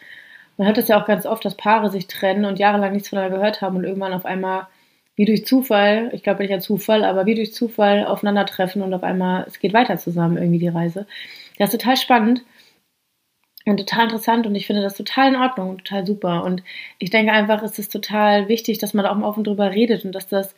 Man 0.58 0.68
hört 0.68 0.78
das 0.78 0.88
ja 0.88 1.02
auch 1.02 1.08
ganz 1.08 1.26
oft, 1.26 1.44
dass 1.44 1.58
Paare 1.58 1.90
sich 1.90 2.08
trennen 2.08 2.46
und 2.46 2.60
jahrelang 2.60 2.94
nichts 2.94 3.10
voneinander 3.10 3.38
gehört 3.38 3.62
haben 3.62 3.76
und 3.76 3.84
irgendwann 3.84 4.14
auf 4.14 4.26
einmal 4.26 4.68
wie 5.16 5.26
durch 5.26 5.46
Zufall, 5.46 6.10
ich 6.14 6.24
glaube 6.24 6.42
nicht 6.42 6.52
ein 6.54 6.62
Zufall, 6.62 7.04
aber 7.04 7.26
wie 7.26 7.36
durch 7.36 7.54
Zufall 7.54 8.06
aufeinandertreffen 8.06 8.82
und 8.82 8.94
auf 8.94 9.04
einmal, 9.04 9.46
es 9.48 9.60
geht 9.60 9.74
weiter 9.74 9.98
zusammen 9.98 10.38
irgendwie 10.38 10.60
die 10.60 10.68
Reise. 10.68 11.06
Das 11.58 11.74
ist 11.74 11.80
total 11.80 11.98
spannend 11.98 12.44
und 13.66 13.78
total 13.78 14.06
interessant 14.06 14.48
und 14.48 14.56
ich 14.56 14.68
finde 14.68 14.82
das 14.82 14.98
total 14.98 15.30
in 15.30 15.36
Ordnung, 15.40 15.78
total 15.78 16.06
super. 16.06 16.44
Und 16.44 16.64
ich 17.00 17.12
denke 17.12 17.32
einfach, 17.32 17.62
es 17.64 17.80
ist 17.80 17.92
total 17.92 18.48
wichtig, 18.48 18.80
dass 18.80 18.94
man 18.94 19.04
da 19.06 19.12
auch 19.12 19.16
mal 19.16 19.28
offen 19.28 19.44
drüber 19.44 19.72
redet 19.72 20.04
und 20.04 20.14
dass 20.14 20.28
das 20.28 20.56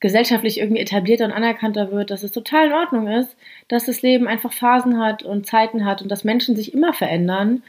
gesellschaftlich 0.00 0.58
irgendwie 0.58 0.80
etablierter 0.80 1.26
und 1.26 1.32
anerkannter 1.32 1.92
wird, 1.92 2.10
dass 2.10 2.22
es 2.22 2.32
total 2.32 2.68
in 2.68 2.72
Ordnung 2.72 3.06
ist, 3.06 3.36
dass 3.68 3.84
das 3.84 4.00
Leben 4.00 4.26
einfach 4.26 4.52
Phasen 4.52 4.98
hat 4.98 5.22
und 5.22 5.46
Zeiten 5.46 5.84
hat 5.84 6.00
und 6.00 6.08
dass 6.10 6.24
Menschen 6.24 6.56
sich 6.56 6.72
immer 6.72 6.94
verändern 6.94 7.62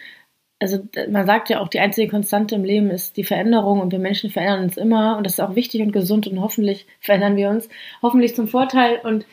also 0.61 0.79
man 1.09 1.25
sagt 1.25 1.49
ja 1.49 1.59
auch, 1.59 1.67
die 1.69 1.79
einzige 1.79 2.07
Konstante 2.07 2.53
im 2.53 2.63
Leben 2.63 2.91
ist 2.91 3.17
die 3.17 3.23
Veränderung 3.23 3.81
und 3.81 3.91
wir 3.91 3.97
Menschen 3.97 4.29
verändern 4.29 4.63
uns 4.63 4.77
immer 4.77 5.17
und 5.17 5.25
das 5.25 5.33
ist 5.33 5.39
auch 5.39 5.55
wichtig 5.55 5.81
und 5.81 5.91
gesund 5.91 6.27
und 6.27 6.39
hoffentlich 6.39 6.85
verändern 6.99 7.35
wir 7.35 7.49
uns, 7.49 7.67
hoffentlich 8.03 8.35
zum 8.35 8.47
Vorteil 8.47 8.99
und 9.03 9.25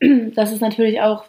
das 0.36 0.52
ist 0.52 0.60
natürlich 0.60 1.00
auch 1.00 1.24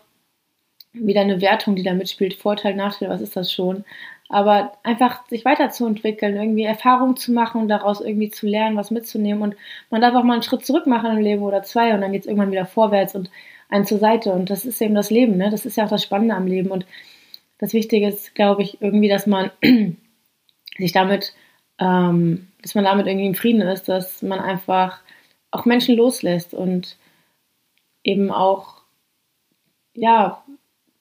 wieder 0.93 1.21
eine 1.21 1.41
Wertung, 1.41 1.75
die 1.75 1.81
da 1.81 1.95
mitspielt, 1.95 2.35
Vorteil, 2.35 2.75
Nachteil, 2.75 3.09
was 3.09 3.21
ist 3.21 3.35
das 3.35 3.51
schon? 3.51 3.85
Aber 4.27 4.73
einfach 4.83 5.27
sich 5.29 5.45
weiterzuentwickeln, 5.45 6.35
irgendwie 6.35 6.63
Erfahrungen 6.63 7.17
zu 7.17 7.31
machen 7.31 7.61
und 7.61 7.69
daraus 7.69 8.01
irgendwie 8.01 8.29
zu 8.29 8.45
lernen, 8.45 8.77
was 8.77 8.91
mitzunehmen 8.91 9.41
und 9.41 9.55
man 9.89 10.01
darf 10.01 10.13
auch 10.13 10.23
mal 10.23 10.33
einen 10.33 10.43
Schritt 10.43 10.63
zurück 10.63 10.85
machen 10.85 11.09
im 11.09 11.23
Leben 11.23 11.41
oder 11.41 11.63
zwei 11.63 11.95
und 11.95 12.01
dann 12.01 12.11
geht 12.11 12.21
es 12.21 12.27
irgendwann 12.27 12.51
wieder 12.51 12.67
vorwärts 12.67 13.15
und 13.15 13.31
einen 13.67 13.85
zur 13.85 13.97
Seite 13.97 14.31
und 14.31 14.51
das 14.51 14.65
ist 14.65 14.79
eben 14.79 14.93
das 14.93 15.09
Leben, 15.09 15.37
ne? 15.37 15.49
Das 15.49 15.65
ist 15.65 15.75
ja 15.75 15.85
auch 15.85 15.89
das 15.89 16.03
Spannende 16.03 16.35
am 16.35 16.45
Leben 16.45 16.69
und 16.69 16.85
das 17.59 17.73
Wichtige 17.73 18.07
ist, 18.07 18.33
glaube 18.33 18.63
ich, 18.63 18.81
irgendwie, 18.81 19.09
dass 19.09 19.27
man 19.27 19.51
sich 20.77 20.91
damit, 20.91 21.33
ähm, 21.77 22.47
dass 22.61 22.73
man 22.73 22.85
damit 22.85 23.05
irgendwie 23.05 23.27
im 23.27 23.35
Frieden 23.35 23.61
ist, 23.61 23.87
dass 23.87 24.21
man 24.23 24.39
einfach 24.39 25.01
auch 25.51 25.65
Menschen 25.65 25.95
loslässt 25.95 26.53
und 26.53 26.97
eben 28.03 28.31
auch, 28.31 28.81
ja, 29.93 30.43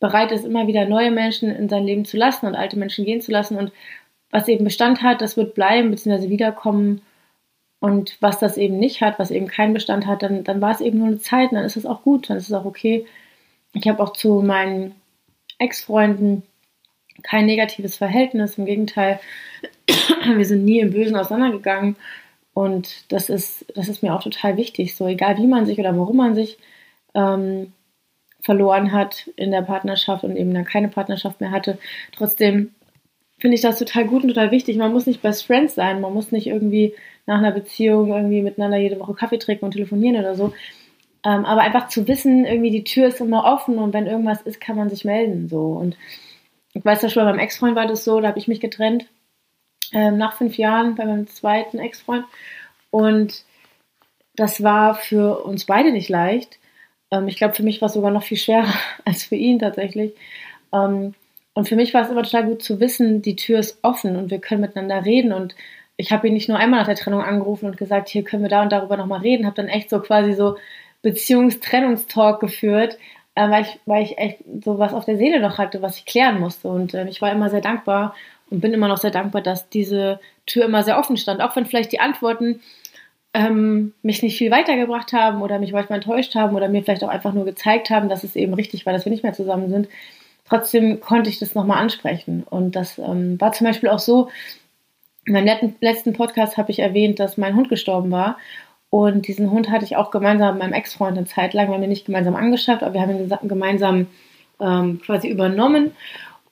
bereit 0.00 0.32
ist, 0.32 0.44
immer 0.44 0.66
wieder 0.66 0.86
neue 0.86 1.10
Menschen 1.10 1.50
in 1.50 1.68
sein 1.68 1.84
Leben 1.84 2.04
zu 2.04 2.16
lassen 2.16 2.46
und 2.46 2.54
alte 2.54 2.78
Menschen 2.78 3.04
gehen 3.04 3.20
zu 3.20 3.32
lassen. 3.32 3.56
Und 3.56 3.72
was 4.30 4.48
eben 4.48 4.64
Bestand 4.64 5.02
hat, 5.02 5.20
das 5.20 5.36
wird 5.36 5.54
bleiben 5.54 5.90
bzw. 5.90 6.28
wiederkommen. 6.28 7.02
Und 7.80 8.16
was 8.20 8.38
das 8.40 8.56
eben 8.56 8.78
nicht 8.78 9.00
hat, 9.00 9.18
was 9.18 9.30
eben 9.30 9.46
keinen 9.46 9.74
Bestand 9.74 10.06
hat, 10.06 10.22
dann, 10.22 10.42
dann 10.44 10.60
war 10.60 10.72
es 10.72 10.80
eben 10.80 10.98
nur 10.98 11.08
eine 11.08 11.18
Zeit 11.18 11.50
und 11.50 11.56
dann 11.56 11.64
ist 11.64 11.76
es 11.76 11.86
auch 11.86 12.02
gut, 12.02 12.28
dann 12.28 12.36
ist 12.36 12.48
es 12.48 12.52
auch 12.52 12.64
okay. 12.64 13.06
Ich 13.72 13.86
habe 13.86 14.02
auch 14.02 14.12
zu 14.12 14.40
meinen 14.42 14.94
Ex-Freunden 15.58 16.42
kein 17.22 17.46
negatives 17.46 17.96
Verhältnis. 17.96 18.58
Im 18.58 18.66
Gegenteil, 18.66 19.20
wir 20.36 20.44
sind 20.44 20.64
nie 20.64 20.80
im 20.80 20.90
Bösen 20.90 21.16
auseinandergegangen. 21.16 21.96
Und 22.54 23.12
das 23.12 23.30
ist, 23.30 23.66
das 23.74 23.88
ist 23.88 24.02
mir 24.02 24.14
auch 24.14 24.22
total 24.22 24.56
wichtig. 24.56 24.96
So, 24.96 25.06
egal 25.06 25.36
wie 25.38 25.46
man 25.46 25.66
sich 25.66 25.78
oder 25.78 25.96
warum 25.96 26.16
man 26.16 26.34
sich 26.34 26.58
ähm, 27.14 27.72
verloren 28.40 28.92
hat 28.92 29.30
in 29.36 29.50
der 29.50 29.62
Partnerschaft 29.62 30.24
und 30.24 30.36
eben 30.36 30.54
dann 30.54 30.64
keine 30.64 30.88
Partnerschaft 30.88 31.40
mehr 31.40 31.50
hatte. 31.50 31.78
Trotzdem 32.12 32.74
finde 33.38 33.54
ich 33.54 33.60
das 33.60 33.78
total 33.78 34.06
gut 34.06 34.22
und 34.22 34.30
total 34.30 34.50
wichtig. 34.50 34.76
Man 34.76 34.92
muss 34.92 35.06
nicht 35.06 35.22
Best 35.22 35.46
Friends 35.46 35.74
sein. 35.74 36.00
Man 36.00 36.12
muss 36.12 36.32
nicht 36.32 36.46
irgendwie 36.46 36.94
nach 37.26 37.38
einer 37.38 37.52
Beziehung 37.52 38.08
irgendwie 38.08 38.42
miteinander 38.42 38.78
jede 38.78 38.98
Woche 38.98 39.14
Kaffee 39.14 39.38
trinken 39.38 39.64
und 39.64 39.72
telefonieren 39.72 40.18
oder 40.18 40.34
so. 40.34 40.52
Ähm, 41.24 41.44
aber 41.44 41.62
einfach 41.62 41.88
zu 41.88 42.06
wissen, 42.06 42.44
irgendwie 42.44 42.70
die 42.70 42.84
Tür 42.84 43.08
ist 43.08 43.20
immer 43.20 43.44
offen 43.44 43.78
und 43.78 43.92
wenn 43.92 44.06
irgendwas 44.06 44.42
ist, 44.42 44.60
kann 44.60 44.76
man 44.76 44.88
sich 44.88 45.04
melden. 45.04 45.48
So. 45.48 45.72
Und 45.72 45.96
ich 46.74 46.84
weiß 46.84 47.02
ja 47.02 47.08
schon, 47.08 47.24
bei 47.24 47.30
meinem 47.32 47.40
Ex-Freund 47.40 47.74
war 47.76 47.86
das 47.86 48.04
so, 48.04 48.20
da 48.20 48.28
habe 48.28 48.38
ich 48.38 48.48
mich 48.48 48.60
getrennt. 48.60 49.06
Ähm, 49.92 50.18
nach 50.18 50.34
fünf 50.36 50.58
Jahren 50.58 50.94
bei 50.94 51.04
meinem 51.06 51.26
zweiten 51.26 51.78
Ex-Freund. 51.78 52.24
Und 52.90 53.44
das 54.36 54.62
war 54.62 54.94
für 54.94 55.44
uns 55.44 55.64
beide 55.64 55.92
nicht 55.92 56.08
leicht. 56.08 56.58
Ähm, 57.10 57.28
ich 57.28 57.36
glaube, 57.36 57.54
für 57.54 57.62
mich 57.62 57.80
war 57.80 57.86
es 57.86 57.94
sogar 57.94 58.10
noch 58.10 58.22
viel 58.22 58.36
schwerer 58.36 58.72
als 59.04 59.24
für 59.24 59.36
ihn 59.36 59.58
tatsächlich. 59.58 60.14
Ähm, 60.72 61.14
und 61.54 61.68
für 61.68 61.76
mich 61.76 61.92
war 61.94 62.02
es 62.02 62.10
immer 62.10 62.22
total 62.22 62.46
gut 62.46 62.62
zu 62.62 62.78
wissen, 62.78 63.22
die 63.22 63.34
Tür 63.34 63.58
ist 63.58 63.78
offen 63.82 64.14
und 64.16 64.30
wir 64.30 64.40
können 64.40 64.60
miteinander 64.60 65.04
reden. 65.04 65.32
Und 65.32 65.56
ich 65.96 66.12
habe 66.12 66.28
ihn 66.28 66.34
nicht 66.34 66.48
nur 66.48 66.58
einmal 66.58 66.80
nach 66.80 66.86
der 66.86 66.96
Trennung 66.96 67.22
angerufen 67.22 67.66
und 67.66 67.76
gesagt, 67.76 68.08
hier 68.08 68.22
können 68.22 68.44
wir 68.44 68.50
da 68.50 68.62
und 68.62 68.70
darüber 68.70 68.96
nochmal 68.96 69.20
reden, 69.20 69.46
habe 69.46 69.56
dann 69.56 69.66
echt 69.68 69.90
so 69.90 70.00
quasi 70.00 70.34
so 70.34 70.56
Beziehungstrennungstalk 71.02 72.40
geführt, 72.40 72.98
äh, 73.34 73.48
weil, 73.48 73.62
ich, 73.62 73.78
weil 73.86 74.02
ich 74.02 74.18
echt 74.18 74.38
so 74.64 74.78
was 74.78 74.94
auf 74.94 75.04
der 75.04 75.16
Seele 75.16 75.40
noch 75.40 75.58
hatte, 75.58 75.82
was 75.82 75.96
ich 75.96 76.06
klären 76.06 76.40
musste. 76.40 76.68
Und 76.68 76.94
äh, 76.94 77.08
ich 77.08 77.22
war 77.22 77.32
immer 77.32 77.50
sehr 77.50 77.60
dankbar 77.60 78.14
und 78.50 78.60
bin 78.60 78.72
immer 78.72 78.88
noch 78.88 78.98
sehr 78.98 79.10
dankbar, 79.10 79.42
dass 79.42 79.68
diese 79.68 80.20
Tür 80.46 80.64
immer 80.64 80.82
sehr 80.82 80.98
offen 80.98 81.16
stand. 81.16 81.40
Auch 81.40 81.54
wenn 81.56 81.66
vielleicht 81.66 81.92
die 81.92 82.00
Antworten 82.00 82.60
ähm, 83.34 83.92
mich 84.02 84.22
nicht 84.22 84.38
viel 84.38 84.50
weitergebracht 84.50 85.12
haben 85.12 85.42
oder 85.42 85.58
mich 85.58 85.72
manchmal 85.72 85.98
enttäuscht 85.98 86.34
haben 86.34 86.56
oder 86.56 86.68
mir 86.68 86.82
vielleicht 86.82 87.04
auch 87.04 87.08
einfach 87.08 87.34
nur 87.34 87.44
gezeigt 87.44 87.90
haben, 87.90 88.08
dass 88.08 88.24
es 88.24 88.36
eben 88.36 88.54
richtig 88.54 88.86
war, 88.86 88.92
dass 88.92 89.04
wir 89.04 89.12
nicht 89.12 89.22
mehr 89.22 89.34
zusammen 89.34 89.68
sind. 89.68 89.88
Trotzdem 90.48 91.00
konnte 91.00 91.28
ich 91.28 91.38
das 91.38 91.54
nochmal 91.54 91.78
ansprechen. 91.78 92.42
Und 92.48 92.74
das 92.74 92.98
ähm, 92.98 93.38
war 93.40 93.52
zum 93.52 93.66
Beispiel 93.66 93.90
auch 93.90 93.98
so, 93.98 94.30
in 95.26 95.34
meinem 95.34 95.74
letzten 95.80 96.14
Podcast 96.14 96.56
habe 96.56 96.70
ich 96.70 96.78
erwähnt, 96.78 97.20
dass 97.20 97.36
mein 97.36 97.54
Hund 97.54 97.68
gestorben 97.68 98.10
war. 98.10 98.38
Und 98.90 99.28
diesen 99.28 99.50
Hund 99.50 99.70
hatte 99.70 99.84
ich 99.84 99.96
auch 99.96 100.10
gemeinsam 100.10 100.54
mit 100.54 100.62
meinem 100.62 100.72
Ex-Freund 100.72 101.16
eine 101.16 101.26
Zeit 101.26 101.52
lang. 101.52 101.68
Wir 101.68 101.74
haben 101.74 101.82
ihn 101.82 101.90
nicht 101.90 102.06
gemeinsam 102.06 102.34
angeschafft, 102.34 102.82
aber 102.82 102.94
wir 102.94 103.02
haben 103.02 103.18
ihn 103.18 103.48
gemeinsam 103.48 104.06
ähm, 104.60 105.00
quasi 105.04 105.28
übernommen. 105.28 105.92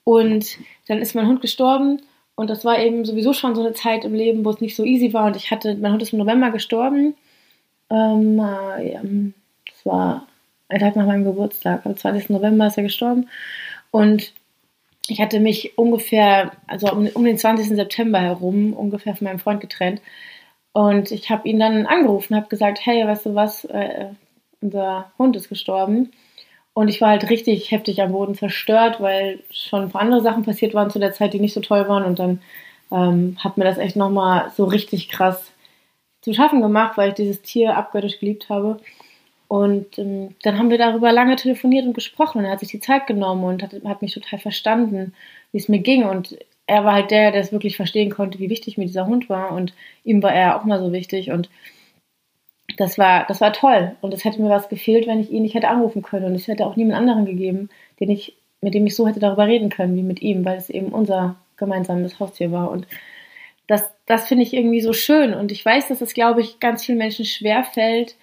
Und 0.05 0.59
dann 0.87 0.99
ist 0.99 1.15
mein 1.15 1.27
Hund 1.27 1.41
gestorben. 1.41 2.03
Und 2.35 2.51
das 2.51 2.65
war 2.65 2.79
eben 2.79 3.05
sowieso 3.05 3.33
schon 3.33 3.55
so 3.55 3.63
eine 3.63 3.73
Zeit 3.73 4.05
im 4.05 4.15
Leben, 4.15 4.45
wo 4.45 4.51
es 4.51 4.61
nicht 4.61 4.77
so 4.77 4.85
easy 4.85 5.13
war. 5.15 5.27
Und 5.27 5.37
ich 5.37 5.51
hatte, 5.51 5.75
mein 5.77 5.93
Hund 5.93 6.03
ist 6.03 6.13
im 6.13 6.19
November 6.19 6.51
gestorben. 6.51 7.15
Ähm, 7.91 8.39
äh, 8.39 9.33
das 9.71 9.87
war 9.87 10.27
ein 10.69 10.81
Tag 10.81 10.97
nach 10.97 11.07
meinem 11.07 11.25
Geburtstag. 11.25 11.87
Am 11.87 11.97
20. 11.97 12.31
November 12.31 12.67
ist 12.67 12.77
er 12.77 12.83
gestorben. 12.83 13.29
Und 13.91 14.35
ich 15.09 15.21
hatte 15.21 15.41
mich 15.41 15.79
ungefähr, 15.79 16.53
also 16.67 16.93
um, 16.93 17.07
um 17.07 17.25
den 17.25 17.39
20. 17.39 17.69
September 17.69 18.21
herum, 18.21 18.75
ungefähr 18.75 19.17
von 19.17 19.27
meinem 19.27 19.39
Freund 19.39 19.61
getrennt. 19.61 20.03
Und 20.77 21.11
ich 21.11 21.31
habe 21.31 21.49
ihn 21.49 21.59
dann 21.59 21.87
angerufen, 21.87 22.37
habe 22.37 22.49
gesagt, 22.49 22.85
hey, 22.85 23.07
weißt 23.07 23.25
du 23.25 23.35
was, 23.35 23.65
äh, 23.65 24.09
unser 24.61 25.11
Hund 25.19 25.35
ist 25.35 25.49
gestorben. 25.49 26.11
Und 26.75 26.89
ich 26.89 27.01
war 27.01 27.09
halt 27.09 27.31
richtig 27.31 27.71
heftig 27.71 28.03
am 28.03 28.13
Boden 28.13 28.35
zerstört, 28.35 29.01
weil 29.01 29.41
schon 29.51 29.85
ein 29.85 29.91
paar 29.91 30.03
andere 30.03 30.21
Sachen 30.21 30.45
passiert 30.45 30.75
waren 30.75 30.91
zu 30.91 30.99
der 30.99 31.15
Zeit, 31.15 31.33
die 31.33 31.41
nicht 31.41 31.55
so 31.55 31.61
toll 31.61 31.89
waren. 31.89 32.05
Und 32.05 32.19
dann 32.19 32.43
ähm, 32.93 33.39
hat 33.43 33.57
mir 33.57 33.65
das 33.65 33.79
echt 33.79 33.97
nochmal 33.97 34.51
so 34.55 34.67
richtig 34.67 35.09
krass 35.09 35.51
zu 36.21 36.35
schaffen 36.35 36.61
gemacht, 36.61 36.99
weil 36.99 37.09
ich 37.09 37.15
dieses 37.15 37.41
Tier 37.41 37.75
abgöttisch 37.75 38.21
geliebt 38.21 38.51
habe. 38.51 38.79
Und 39.49 39.99
ähm, 39.99 40.35
dann 40.43 40.59
haben 40.59 40.69
wir 40.69 40.77
darüber 40.77 41.11
lange 41.11 41.37
telefoniert 41.37 41.87
und 41.87 41.95
gesprochen. 41.95 42.41
Und 42.41 42.45
er 42.45 42.51
hat 42.51 42.61
sich 42.61 42.69
die 42.69 42.81
Zeit 42.81 43.07
genommen 43.07 43.45
und 43.45 43.63
hat, 43.63 43.73
hat 43.87 44.03
mich 44.03 44.13
total 44.13 44.41
verstanden, 44.41 45.15
wie 45.53 45.59
es 45.59 45.71
mir 45.71 45.81
ging. 45.81 46.05
Und 46.05 46.37
er 46.67 46.85
war 46.85 46.95
halt 46.95 47.11
der, 47.11 47.33
der 47.33 47.41
es 47.41 47.53
wirklich 47.53 47.77
verstehen 47.77 48.11
konnte, 48.11 48.39
wie 48.39 48.51
wichtig 48.51 48.77
mir 48.77 48.87
dieser 48.87 49.07
Hund 49.07 49.29
war. 49.29 49.53
Und 49.53 49.73
ihm 50.05 50.23
war 50.23 50.35
er 50.35 50.57
auch 50.57 50.65
mal 50.65 50.81
so 50.81 50.93
wichtig. 50.93 51.31
Und 51.31 51.49
das 52.77 52.99
war, 52.99 53.25
das 53.27 53.41
war 53.41 53.53
toll. 53.53 53.97
Und 54.01 54.13
es 54.13 54.25
hätte 54.25 54.43
mir 54.43 54.51
was 54.51 54.69
gefehlt, 54.69 55.07
wenn 55.07 55.21
ich 55.21 55.31
ihn 55.31 55.43
nicht 55.43 55.55
hätte 55.55 55.69
anrufen 55.69 56.03
können. 56.03 56.27
Und 56.27 56.35
es 56.35 56.49
hätte 56.49 56.67
auch 56.67 56.77
niemand 56.77 56.99
anderen 56.99 57.25
gegeben, 57.25 57.69
den 58.01 58.11
ich, 58.11 58.37
mit 58.61 58.75
dem 58.75 58.87
ich 58.87 58.97
so 58.97 59.07
hätte 59.07 59.21
darüber 59.21 59.47
reden 59.47 59.71
können 59.71 59.97
wie 59.97 60.03
mit 60.03 60.23
ihm, 60.23 60.45
weil 60.45 60.59
es 60.59 60.71
eben 60.71 60.89
unser 60.89 61.37
gemeinsames 61.57 62.19
Haustier 62.19 62.51
war. 62.51 62.71
Und 62.71 62.87
das, 63.69 63.85
das 64.07 64.27
finde 64.27 64.43
ich 64.43 64.53
irgendwie 64.53 64.81
so 64.81 64.93
schön. 64.93 65.35
Und 65.35 65.53
ich 65.53 65.65
weiß, 65.65 65.89
dass 65.89 66.01
es, 66.01 66.15
glaube 66.15 66.41
ich, 66.41 66.59
ganz 66.59 66.85
vielen 66.85 66.99
Menschen 66.99 67.25
schwerfällt, 67.25 68.17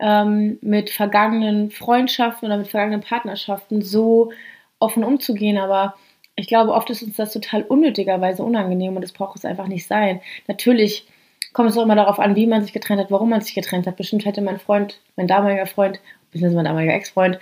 ähm, 0.00 0.58
mit 0.60 0.90
vergangenen 0.90 1.70
Freundschaften 1.70 2.46
oder 2.46 2.58
mit 2.58 2.68
vergangenen 2.68 3.00
Partnerschaften 3.00 3.82
so 3.82 4.32
offen 4.78 5.04
umzugehen. 5.04 5.58
Aber 5.58 5.94
ich 6.38 6.46
glaube, 6.46 6.72
oft 6.72 6.88
ist 6.88 7.02
uns 7.02 7.16
das 7.16 7.32
total 7.32 7.62
unnötigerweise 7.62 8.44
unangenehm 8.44 8.94
und 8.94 9.02
das 9.02 9.12
braucht 9.12 9.36
es 9.36 9.44
einfach 9.44 9.66
nicht 9.66 9.88
sein. 9.88 10.20
Natürlich 10.46 11.04
kommt 11.52 11.68
es 11.68 11.76
auch 11.76 11.82
immer 11.82 11.96
darauf 11.96 12.20
an, 12.20 12.36
wie 12.36 12.46
man 12.46 12.62
sich 12.62 12.72
getrennt 12.72 13.00
hat, 13.00 13.10
warum 13.10 13.30
man 13.30 13.40
sich 13.40 13.56
getrennt 13.56 13.88
hat. 13.88 13.96
Bestimmt 13.96 14.24
hätte 14.24 14.40
mein 14.40 14.60
Freund, 14.60 15.00
mein 15.16 15.26
damaliger 15.26 15.66
Freund, 15.66 15.98
beziehungsweise 16.30 16.54
mein 16.54 16.66
damaliger 16.66 16.94
Ex-Freund, 16.94 17.40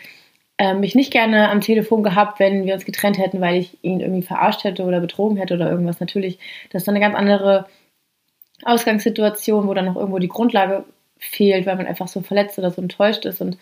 äh, 0.57 0.73
mich 0.73 0.95
nicht 0.95 1.13
gerne 1.13 1.51
am 1.51 1.61
Telefon 1.61 2.03
gehabt, 2.03 2.41
wenn 2.41 2.65
wir 2.65 2.73
uns 2.73 2.87
getrennt 2.87 3.19
hätten, 3.19 3.43
weil 3.43 3.57
ich 3.57 3.77
ihn 3.83 4.01
irgendwie 4.01 4.23
verarscht 4.23 4.65
hätte 4.65 4.85
oder 4.85 5.01
betrogen 5.01 5.37
hätte 5.37 5.55
oder 5.55 5.71
irgendwas. 5.71 6.01
Natürlich, 6.01 6.39
das 6.71 6.81
ist 6.81 6.89
dann 6.89 6.95
eine 6.95 7.05
ganz 7.05 7.17
andere 7.17 7.67
Ausgangssituation, 8.65 9.69
wo 9.69 9.75
dann 9.75 9.85
noch 9.85 9.97
irgendwo 9.97 10.19
die 10.19 10.29
Grundlage 10.29 10.85
fehlt, 11.19 11.67
weil 11.67 11.77
man 11.77 11.87
einfach 11.87 12.09
so 12.09 12.23
verletzt 12.23 12.59
oder 12.59 12.71
so 12.71 12.81
enttäuscht 12.81 13.27
ist 13.27 13.43
und 13.43 13.59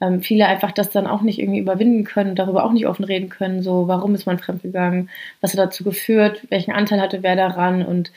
ähm, 0.00 0.22
viele 0.22 0.46
einfach 0.46 0.72
das 0.72 0.90
dann 0.90 1.06
auch 1.06 1.22
nicht 1.22 1.38
irgendwie 1.38 1.60
überwinden 1.60 2.04
können, 2.04 2.34
darüber 2.36 2.64
auch 2.64 2.72
nicht 2.72 2.86
offen 2.86 3.04
reden 3.04 3.28
können, 3.28 3.62
so 3.62 3.88
warum 3.88 4.14
ist 4.14 4.26
man 4.26 4.38
fremdgegangen, 4.38 5.10
was 5.40 5.52
hat 5.52 5.60
dazu 5.60 5.84
geführt, 5.84 6.46
welchen 6.50 6.72
Anteil 6.72 7.00
hatte 7.00 7.22
wer 7.22 7.36
daran 7.36 7.84
und 7.84 8.12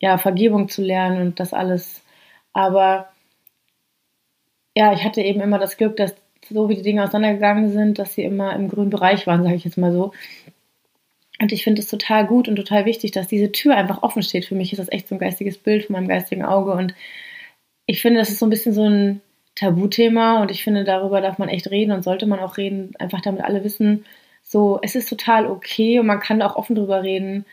ja, 0.00 0.18
Vergebung 0.18 0.68
zu 0.68 0.82
lernen 0.82 1.20
und 1.22 1.40
das 1.40 1.54
alles. 1.54 2.02
Aber 2.52 3.08
ja, 4.76 4.92
ich 4.92 5.04
hatte 5.04 5.22
eben 5.22 5.40
immer 5.40 5.58
das 5.58 5.76
Glück, 5.76 5.96
dass 5.96 6.14
so 6.48 6.68
wie 6.68 6.76
die 6.76 6.82
Dinge 6.82 7.02
auseinandergegangen 7.02 7.72
sind, 7.72 7.98
dass 7.98 8.14
sie 8.14 8.22
immer 8.22 8.54
im 8.54 8.68
grünen 8.68 8.90
Bereich 8.90 9.26
waren, 9.26 9.42
sage 9.42 9.56
ich 9.56 9.64
jetzt 9.64 9.78
mal 9.78 9.92
so. 9.92 10.12
Und 11.40 11.52
ich 11.52 11.64
finde 11.64 11.82
es 11.82 11.88
total 11.88 12.26
gut 12.26 12.48
und 12.48 12.56
total 12.56 12.86
wichtig, 12.86 13.10
dass 13.12 13.26
diese 13.28 13.52
Tür 13.52 13.76
einfach 13.76 14.02
offen 14.02 14.22
steht. 14.22 14.46
Für 14.46 14.54
mich 14.54 14.72
ist 14.72 14.78
das 14.78 14.90
echt 14.90 15.08
so 15.08 15.14
ein 15.14 15.18
geistiges 15.18 15.58
Bild 15.58 15.84
von 15.84 15.94
meinem 15.94 16.08
geistigen 16.08 16.44
Auge 16.44 16.72
und 16.72 16.94
ich 17.86 18.02
finde, 18.02 18.18
das 18.20 18.30
ist 18.30 18.38
so 18.40 18.46
ein 18.46 18.50
bisschen 18.50 18.72
so 18.72 18.88
ein 18.88 19.20
Tabuthema 19.56 20.40
und 20.40 20.50
ich 20.50 20.62
finde, 20.62 20.84
darüber 20.84 21.20
darf 21.20 21.38
man 21.38 21.48
echt 21.48 21.70
reden 21.70 21.92
und 21.92 22.04
sollte 22.04 22.26
man 22.26 22.38
auch 22.38 22.56
reden, 22.56 22.94
einfach 22.98 23.20
damit 23.20 23.42
alle 23.42 23.64
wissen, 23.64 24.04
so, 24.42 24.78
es 24.82 24.94
ist 24.94 25.08
total 25.08 25.46
okay 25.46 25.98
und 25.98 26.06
man 26.06 26.20
kann 26.20 26.40
auch 26.40 26.54
offen 26.54 26.76
drüber 26.76 27.02
reden, 27.02 27.44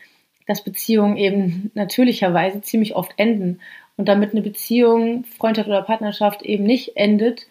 dass 0.46 0.62
Beziehungen 0.62 1.16
eben 1.16 1.72
natürlicherweise 1.74 2.60
ziemlich 2.60 2.94
oft 2.94 3.12
enden. 3.16 3.60
Und 3.96 4.08
damit 4.08 4.32
eine 4.32 4.42
Beziehung, 4.42 5.24
Freundschaft 5.24 5.68
oder 5.68 5.82
Partnerschaft 5.82 6.42
eben 6.42 6.64
nicht 6.64 6.96
endet, 6.96 7.46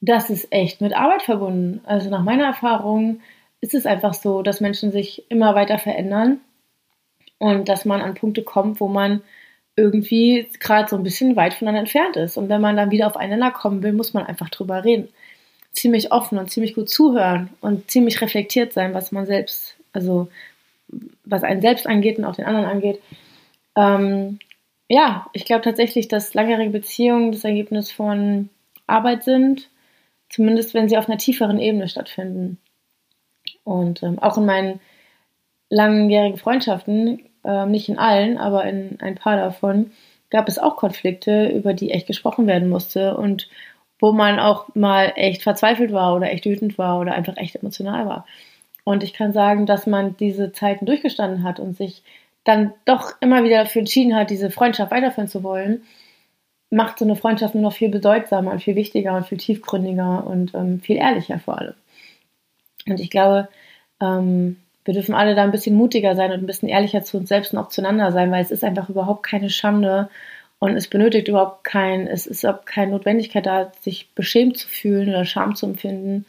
das 0.00 0.30
ist 0.30 0.52
echt 0.52 0.80
mit 0.80 0.94
Arbeit 0.94 1.22
verbunden. 1.22 1.80
Also 1.84 2.10
nach 2.10 2.22
meiner 2.22 2.44
Erfahrung 2.44 3.20
ist 3.60 3.74
es 3.74 3.86
einfach 3.86 4.14
so, 4.14 4.42
dass 4.42 4.60
Menschen 4.60 4.92
sich 4.92 5.24
immer 5.30 5.54
weiter 5.54 5.78
verändern 5.78 6.40
und 7.38 7.68
dass 7.68 7.84
man 7.84 8.00
an 8.00 8.14
Punkte 8.14 8.42
kommt, 8.42 8.80
wo 8.80 8.88
man 8.88 9.22
irgendwie 9.76 10.48
gerade 10.60 10.88
so 10.88 10.96
ein 10.96 11.02
bisschen 11.02 11.36
weit 11.36 11.54
voneinander 11.54 11.80
entfernt 11.80 12.16
ist. 12.16 12.36
Und 12.36 12.48
wenn 12.48 12.60
man 12.60 12.76
dann 12.76 12.90
wieder 12.90 13.08
aufeinander 13.08 13.50
kommen 13.50 13.82
will, 13.82 13.92
muss 13.92 14.14
man 14.14 14.26
einfach 14.26 14.48
drüber 14.50 14.84
reden. 14.84 15.08
Ziemlich 15.72 16.12
offen 16.12 16.38
und 16.38 16.50
ziemlich 16.50 16.74
gut 16.74 16.88
zuhören 16.88 17.50
und 17.60 17.90
ziemlich 17.90 18.20
reflektiert 18.20 18.72
sein, 18.72 18.94
was 18.94 19.10
man 19.10 19.26
selbst, 19.26 19.76
also 19.92 20.28
was 21.24 21.42
einen 21.42 21.60
selbst 21.60 21.86
angeht 21.86 22.18
und 22.18 22.24
auch 22.24 22.36
den 22.36 22.44
anderen 22.44 22.66
angeht. 22.66 23.00
Ähm, 23.76 24.38
ja, 24.88 25.26
ich 25.32 25.44
glaube 25.44 25.62
tatsächlich, 25.62 26.06
dass 26.06 26.34
langjährige 26.34 26.70
Beziehungen 26.70 27.32
das 27.32 27.44
Ergebnis 27.44 27.90
von 27.90 28.50
Arbeit 28.86 29.24
sind, 29.24 29.68
zumindest 30.28 30.74
wenn 30.74 30.88
sie 30.88 30.98
auf 30.98 31.08
einer 31.08 31.18
tieferen 31.18 31.58
Ebene 31.58 31.88
stattfinden. 31.88 32.58
Und 33.64 34.02
ähm, 34.02 34.18
auch 34.20 34.36
in 34.36 34.46
meinen 34.46 34.80
langjährigen 35.70 36.38
Freundschaften 36.38 37.20
ähm, 37.44 37.70
nicht 37.70 37.88
in 37.88 37.98
allen, 37.98 38.38
aber 38.38 38.64
in 38.64 38.98
ein 39.00 39.14
paar 39.14 39.36
davon, 39.36 39.92
gab 40.30 40.48
es 40.48 40.58
auch 40.58 40.76
Konflikte, 40.76 41.46
über 41.48 41.74
die 41.74 41.90
echt 41.90 42.06
gesprochen 42.06 42.46
werden 42.46 42.68
musste 42.68 43.16
und 43.16 43.48
wo 44.00 44.12
man 44.12 44.38
auch 44.38 44.74
mal 44.74 45.12
echt 45.16 45.42
verzweifelt 45.42 45.92
war 45.92 46.16
oder 46.16 46.30
echt 46.30 46.44
wütend 46.44 46.76
war 46.76 47.00
oder 47.00 47.14
einfach 47.14 47.36
echt 47.36 47.56
emotional 47.56 48.06
war. 48.06 48.26
Und 48.82 49.02
ich 49.02 49.14
kann 49.14 49.32
sagen, 49.32 49.64
dass 49.66 49.86
man 49.86 50.16
diese 50.16 50.52
Zeiten 50.52 50.86
durchgestanden 50.86 51.42
hat 51.42 51.60
und 51.60 51.76
sich 51.76 52.02
dann 52.44 52.72
doch 52.84 53.12
immer 53.20 53.44
wieder 53.44 53.58
dafür 53.58 53.80
entschieden 53.80 54.14
hat, 54.14 54.30
diese 54.30 54.50
Freundschaft 54.50 54.90
weiterführen 54.90 55.28
zu 55.28 55.42
wollen, 55.42 55.82
macht 56.70 56.98
so 56.98 57.04
eine 57.04 57.16
Freundschaft 57.16 57.54
nur 57.54 57.62
noch 57.62 57.72
viel 57.72 57.88
bedeutsamer 57.88 58.50
und 58.50 58.62
viel 58.62 58.74
wichtiger 58.74 59.16
und 59.16 59.26
viel 59.26 59.38
tiefgründiger 59.38 60.26
und 60.26 60.54
ähm, 60.54 60.80
viel 60.80 60.96
ehrlicher 60.96 61.38
vor 61.38 61.58
allem. 61.58 61.74
Und 62.86 63.00
ich 63.00 63.10
glaube, 63.10 63.48
ähm, 64.00 64.56
wir 64.84 64.94
dürfen 64.94 65.14
alle 65.14 65.34
da 65.34 65.42
ein 65.42 65.50
bisschen 65.50 65.76
mutiger 65.76 66.14
sein 66.14 66.32
und 66.32 66.40
ein 66.40 66.46
bisschen 66.46 66.68
ehrlicher 66.68 67.02
zu 67.02 67.16
uns 67.16 67.28
selbst 67.28 67.52
und 67.52 67.58
auch 67.58 67.68
zueinander 67.68 68.12
sein, 68.12 68.30
weil 68.30 68.42
es 68.42 68.50
ist 68.50 68.64
einfach 68.64 68.88
überhaupt 68.88 69.22
keine 69.22 69.50
Schande 69.50 70.10
und 70.58 70.76
es 70.76 70.88
benötigt 70.88 71.28
überhaupt 71.28 71.64
kein, 71.64 72.06
es 72.06 72.26
ist 72.26 72.44
überhaupt 72.44 72.66
keine 72.66 72.92
Notwendigkeit 72.92 73.46
da, 73.46 73.72
sich 73.80 74.10
beschämt 74.14 74.56
zu 74.58 74.68
fühlen 74.68 75.08
oder 75.08 75.24
Scham 75.24 75.54
zu 75.54 75.66
empfinden 75.66 76.26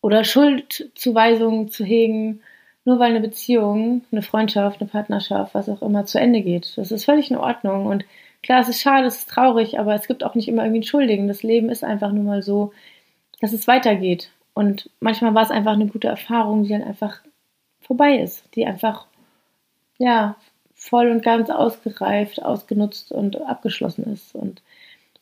oder 0.00 0.24
Schuldzuweisungen 0.24 1.68
zu 1.68 1.84
hegen, 1.84 2.40
nur 2.84 2.98
weil 2.98 3.10
eine 3.10 3.20
Beziehung, 3.20 4.02
eine 4.12 4.22
Freundschaft, 4.22 4.80
eine 4.80 4.90
Partnerschaft, 4.90 5.54
was 5.54 5.68
auch 5.68 5.82
immer 5.82 6.04
zu 6.06 6.18
Ende 6.18 6.42
geht. 6.42 6.76
Das 6.76 6.92
ist 6.92 7.04
völlig 7.04 7.30
in 7.30 7.36
Ordnung 7.36 7.86
und 7.86 8.04
klar, 8.42 8.60
es 8.60 8.68
ist 8.68 8.80
schade, 8.80 9.06
es 9.06 9.18
ist 9.18 9.30
traurig, 9.30 9.78
aber 9.78 9.94
es 9.94 10.06
gibt 10.06 10.24
auch 10.24 10.34
nicht 10.34 10.48
immer 10.48 10.62
irgendwie 10.62 10.78
einen 10.78 10.84
Schuldigen. 10.84 11.28
Das 11.28 11.42
Leben 11.42 11.70
ist 11.70 11.84
einfach 11.84 12.12
nur 12.12 12.24
mal 12.24 12.42
so, 12.42 12.72
dass 13.40 13.52
es 13.52 13.66
weitergeht. 13.66 14.30
Und 14.54 14.90
manchmal 15.00 15.34
war 15.34 15.42
es 15.42 15.50
einfach 15.50 15.72
eine 15.72 15.86
gute 15.86 16.08
Erfahrung, 16.08 16.62
die 16.62 16.68
dann 16.68 16.82
einfach 16.82 17.20
vorbei 17.86 18.18
ist, 18.18 18.44
die 18.54 18.66
einfach, 18.66 19.06
ja, 19.98 20.36
voll 20.74 21.08
und 21.10 21.22
ganz 21.22 21.50
ausgereift, 21.50 22.42
ausgenutzt 22.42 23.12
und 23.12 23.40
abgeschlossen 23.42 24.12
ist. 24.12 24.34
Und 24.34 24.62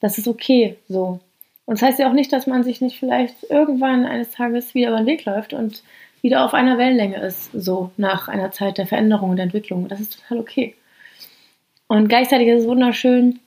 das 0.00 0.18
ist 0.18 0.28
okay 0.28 0.76
so. 0.88 1.20
Und 1.64 1.80
das 1.80 1.82
heißt 1.82 1.98
ja 2.00 2.08
auch 2.08 2.14
nicht, 2.14 2.32
dass 2.32 2.46
man 2.46 2.64
sich 2.64 2.80
nicht 2.80 2.98
vielleicht 2.98 3.44
irgendwann 3.48 4.04
eines 4.04 4.32
Tages 4.32 4.74
wieder 4.74 4.88
über 4.88 4.98
den 4.98 5.06
Weg 5.06 5.24
läuft 5.24 5.52
und 5.52 5.82
wieder 6.20 6.44
auf 6.44 6.54
einer 6.54 6.78
Wellenlänge 6.78 7.20
ist, 7.20 7.50
so 7.52 7.90
nach 7.96 8.28
einer 8.28 8.50
Zeit 8.50 8.78
der 8.78 8.86
Veränderung 8.86 9.30
und 9.30 9.38
Entwicklung. 9.38 9.88
Das 9.88 10.00
ist 10.00 10.20
total 10.20 10.38
okay. 10.38 10.74
Und 11.88 12.08
gleichzeitig 12.08 12.48
ist 12.48 12.62
es 12.62 12.68
wunderschön 12.68 13.38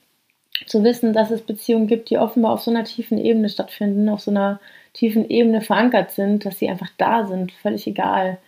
zu 0.66 0.84
wissen, 0.84 1.12
dass 1.12 1.30
es 1.30 1.42
Beziehungen 1.42 1.86
gibt, 1.86 2.08
die 2.10 2.18
offenbar 2.18 2.52
auf 2.52 2.62
so 2.62 2.70
einer 2.70 2.84
tiefen 2.84 3.18
Ebene 3.18 3.48
stattfinden, 3.48 4.08
auf 4.08 4.20
so 4.20 4.30
einer 4.30 4.60
tiefen 4.94 5.28
Ebene 5.28 5.60
verankert 5.60 6.12
sind, 6.12 6.46
dass 6.46 6.58
sie 6.58 6.68
einfach 6.68 6.90
da 6.96 7.26
sind, 7.26 7.52
völlig 7.52 7.86
egal, 7.86 8.38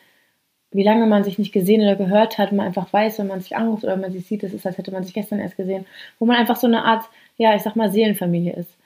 wie 0.70 0.82
lange 0.82 1.06
man 1.06 1.24
sich 1.24 1.38
nicht 1.38 1.52
gesehen 1.52 1.80
oder 1.80 1.96
gehört 1.96 2.38
hat, 2.38 2.52
man 2.52 2.66
einfach 2.66 2.92
weiß, 2.92 3.18
wenn 3.18 3.26
man 3.26 3.40
sich 3.40 3.56
anruft 3.56 3.84
oder 3.84 3.96
man 3.96 4.12
sich 4.12 4.26
sieht, 4.26 4.42
es 4.42 4.52
ist, 4.52 4.66
als 4.66 4.76
hätte 4.76 4.92
man 4.92 5.04
sich 5.04 5.14
gestern 5.14 5.40
erst 5.40 5.56
gesehen, 5.56 5.86
wo 6.18 6.26
man 6.26 6.36
einfach 6.36 6.56
so 6.56 6.66
eine 6.66 6.84
Art, 6.84 7.04
ja, 7.36 7.54
ich 7.54 7.62
sag 7.62 7.74
mal, 7.76 7.90
Seelenfamilie 7.90 8.54
ist. 8.54 8.76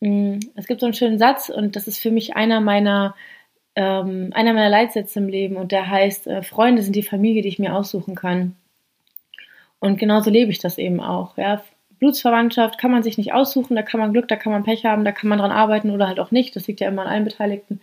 Mm, 0.00 0.38
es 0.54 0.66
gibt 0.66 0.80
so 0.80 0.86
einen 0.86 0.94
schönen 0.94 1.18
Satz 1.18 1.48
und 1.48 1.76
das 1.76 1.88
ist 1.88 1.98
für 1.98 2.10
mich 2.10 2.36
einer 2.36 2.60
meiner, 2.60 3.14
ähm, 3.74 4.30
einer 4.34 4.52
meiner 4.52 4.68
Leitsätze 4.68 5.18
im 5.18 5.28
Leben 5.28 5.56
und 5.56 5.72
der 5.72 5.90
heißt, 5.90 6.26
äh, 6.28 6.42
Freunde 6.42 6.82
sind 6.82 6.94
die 6.94 7.02
Familie, 7.02 7.42
die 7.42 7.48
ich 7.48 7.58
mir 7.58 7.74
aussuchen 7.74 8.14
kann. 8.14 8.56
Und 9.80 9.98
genauso 9.98 10.30
lebe 10.30 10.50
ich 10.50 10.60
das 10.60 10.78
eben 10.78 11.00
auch. 11.00 11.36
Ja. 11.36 11.62
Blutsverwandtschaft 11.98 12.78
kann 12.78 12.90
man 12.90 13.02
sich 13.02 13.18
nicht 13.18 13.32
aussuchen, 13.34 13.76
da 13.76 13.82
kann 13.82 14.00
man 14.00 14.12
Glück, 14.12 14.28
da 14.28 14.36
kann 14.36 14.52
man 14.52 14.64
Pech 14.64 14.84
haben, 14.84 15.04
da 15.04 15.12
kann 15.12 15.28
man 15.28 15.38
dran 15.38 15.52
arbeiten 15.52 15.90
oder 15.90 16.06
halt 16.08 16.20
auch 16.20 16.30
nicht. 16.30 16.54
Das 16.56 16.66
liegt 16.66 16.80
ja 16.80 16.88
immer 16.88 17.02
an 17.02 17.08
allen 17.08 17.24
Beteiligten. 17.24 17.80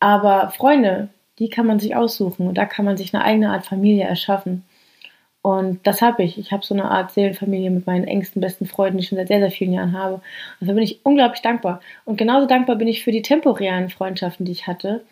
Aber 0.00 0.50
Freunde, 0.50 1.10
die 1.38 1.48
kann 1.48 1.66
man 1.66 1.78
sich 1.78 1.96
aussuchen 1.96 2.46
und 2.46 2.58
da 2.58 2.66
kann 2.66 2.84
man 2.84 2.96
sich 2.96 3.14
eine 3.14 3.24
eigene 3.24 3.50
Art 3.50 3.66
Familie 3.66 4.04
erschaffen. 4.04 4.64
Und 5.42 5.84
das 5.86 6.02
habe 6.02 6.22
ich. 6.22 6.38
Ich 6.38 6.52
habe 6.52 6.64
so 6.64 6.72
eine 6.72 6.90
Art 6.90 7.10
Seelenfamilie 7.10 7.70
mit 7.70 7.86
meinen 7.86 8.06
engsten, 8.06 8.40
besten 8.40 8.66
Freunden, 8.66 8.98
die 8.98 9.02
ich 9.02 9.08
schon 9.08 9.18
seit 9.18 9.26
sehr, 9.26 9.40
sehr 9.40 9.50
vielen 9.50 9.72
Jahren 9.72 9.92
habe. 9.92 10.14
Und 10.14 10.22
dafür 10.60 10.74
bin 10.74 10.84
ich 10.84 11.04
unglaublich 11.04 11.42
dankbar. 11.42 11.80
Und 12.04 12.16
genauso 12.16 12.46
dankbar 12.46 12.76
bin 12.76 12.86
ich 12.86 13.02
für 13.02 13.10
die 13.10 13.22
temporären 13.22 13.90
Freundschaften, 13.90 14.46
die 14.46 14.52
ich 14.52 14.68
hatte, 14.68 15.04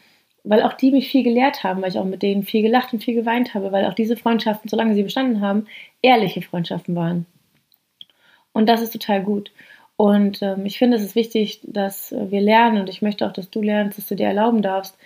weil 0.44 0.62
auch 0.62 0.74
die 0.74 0.92
mich 0.92 1.09
viel 1.09 1.24
gelehrt 1.24 1.64
haben, 1.64 1.83
weil 1.83 1.90
ich 1.90 1.98
auch 1.98 2.04
mit 2.04 2.22
denen 2.22 2.44
viel 2.44 2.62
gelacht 2.62 2.92
und 2.92 3.02
viel 3.02 3.14
geweint 3.14 3.54
habe, 3.54 3.72
weil 3.72 3.85
auch 3.87 3.94
diese 3.94 4.16
Freundschaften, 4.16 4.68
solange 4.70 4.94
sie 4.94 5.02
bestanden 5.02 5.40
haben, 5.40 5.66
ehrliche 6.00 6.42
Freundschaften 6.42 6.94
waren. 6.94 7.26
Und 8.52 8.68
das 8.68 8.83
ist 8.83 8.92
total 8.92 9.22
gut. 9.22 9.50
Und 9.96 10.42
ähm, 10.42 10.64
ich 10.64 10.78
finde, 10.78 10.96
es 10.96 11.02
ist 11.02 11.14
wichtig, 11.14 11.61
dass 11.64 12.12
wir 12.12 12.40
lernen 12.40 12.80
und 12.80 12.88
ich 12.88 13.02
möchte 13.02 13.26
auch, 13.26 13.33
dass 13.33 13.50
du 13.50 13.61
lernst, 13.61 13.98
dass 13.98 14.06
du 14.09 14.14
dir 14.14 14.28
erlauben 14.28 14.62
darfst, 14.62 14.96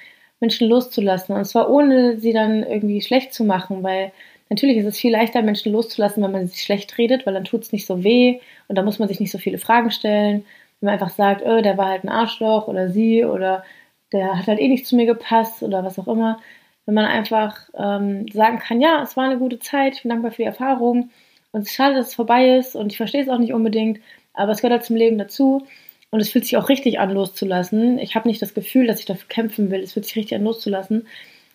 Menschen 0.45 0.69
loszulassen. 0.69 1.35
Und 1.35 1.47
zwar 1.47 1.71
ohne 1.71 2.19
sie 2.19 2.35
dann 2.35 2.63
irgendwie 2.63 3.01
schlecht 3.01 3.33
zu 3.33 3.45
machen, 3.45 3.83
weil 3.83 4.13
natürlich 4.51 4.77
ist 4.77 4.87
es 4.87 4.99
viel 4.99 5.13
leichter, 5.13 5.41
Menschen 5.41 5.73
loszulassen, 5.73 6.23
wenn 6.23 6.33
man 6.33 6.47
sie 6.47 6.59
schlecht 6.59 6.99
redet, 6.99 7.25
weil 7.25 7.33
dann 7.33 7.45
tut 7.45 7.63
es 7.63 7.73
nicht 7.73 7.87
so 7.87 8.05
weh 8.05 8.41
und 8.69 8.77
da 8.77 8.83
muss 8.83 8.99
man 8.99 9.09
sich 9.09 9.21
nicht 9.21 9.31
so 9.31 9.39
viele 9.39 9.57
Fragen 9.59 9.91
stellen. 9.91 10.45
Wenn 10.81 10.89
man 10.89 10.95
einfach 10.95 11.11
sagt, 11.11 11.43
oh, 11.47 11.63
der 11.63 11.79
war 11.79 11.89
halt 11.89 12.05
ein 12.05 12.11
Arschloch 12.11 12.69
oder 12.69 12.91
sie 12.91 13.25
oder 13.25 13.65
der 14.13 14.39
hat 14.39 14.47
halt 14.47 14.61
eh 14.61 14.69
nicht 14.69 14.87
zu 14.87 14.97
mir 14.97 15.07
gepasst 15.07 15.63
oder 15.63 15.83
was 15.83 15.99
auch 15.99 16.09
immer. 16.09 16.39
Wenn 16.85 16.95
man 16.95 17.07
einfach 17.07 17.57
ähm, 17.75 18.29
sagen 18.29 18.59
kann, 18.59 18.83
ja, 18.83 19.03
es 19.03 19.17
war 19.17 19.25
eine 19.25 19.39
gute 19.39 19.59
Zeit, 19.59 19.95
ich 19.95 20.03
bin 20.03 20.11
dankbar 20.11 20.31
für 20.31 20.43
die 20.43 20.53
Erfahrung 20.55 21.09
und 21.53 21.63
es 21.63 21.69
ist 21.69 21.75
schade, 21.75 21.95
dass 21.95 22.09
es 22.09 22.15
vorbei 22.15 22.59
ist 22.59 22.77
und 22.77 22.93
ich 22.93 22.99
verstehe 22.99 23.23
es 23.23 23.31
auch 23.31 23.39
nicht 23.39 23.55
unbedingt, 23.55 24.01
aber 24.35 24.53
es 24.53 24.59
gehört 24.61 24.73
halt 24.73 24.85
zum 24.85 24.97
Leben 24.97 25.17
dazu 25.17 25.67
und 26.15 26.21
es 26.21 26.31
fühlt 26.31 26.45
sich 26.45 26.57
auch 26.57 26.69
richtig 26.69 27.01
an, 27.01 27.11
loszulassen. 27.11 27.99
Ich 27.99 28.15
habe 28.15 28.29
nicht 28.29 28.41
das 28.41 28.55
Gefühl, 28.55 28.87
dass 28.87 29.01
ich 29.01 29.05
dafür 29.05 29.27
kämpfen 29.29 29.73
will. 29.73 29.81
Es 29.81 29.95
fühlt 29.95 30.07
sich 30.07 30.15
richtig 30.15 30.39
an, 30.39 30.45
loszulassen. 30.45 31.09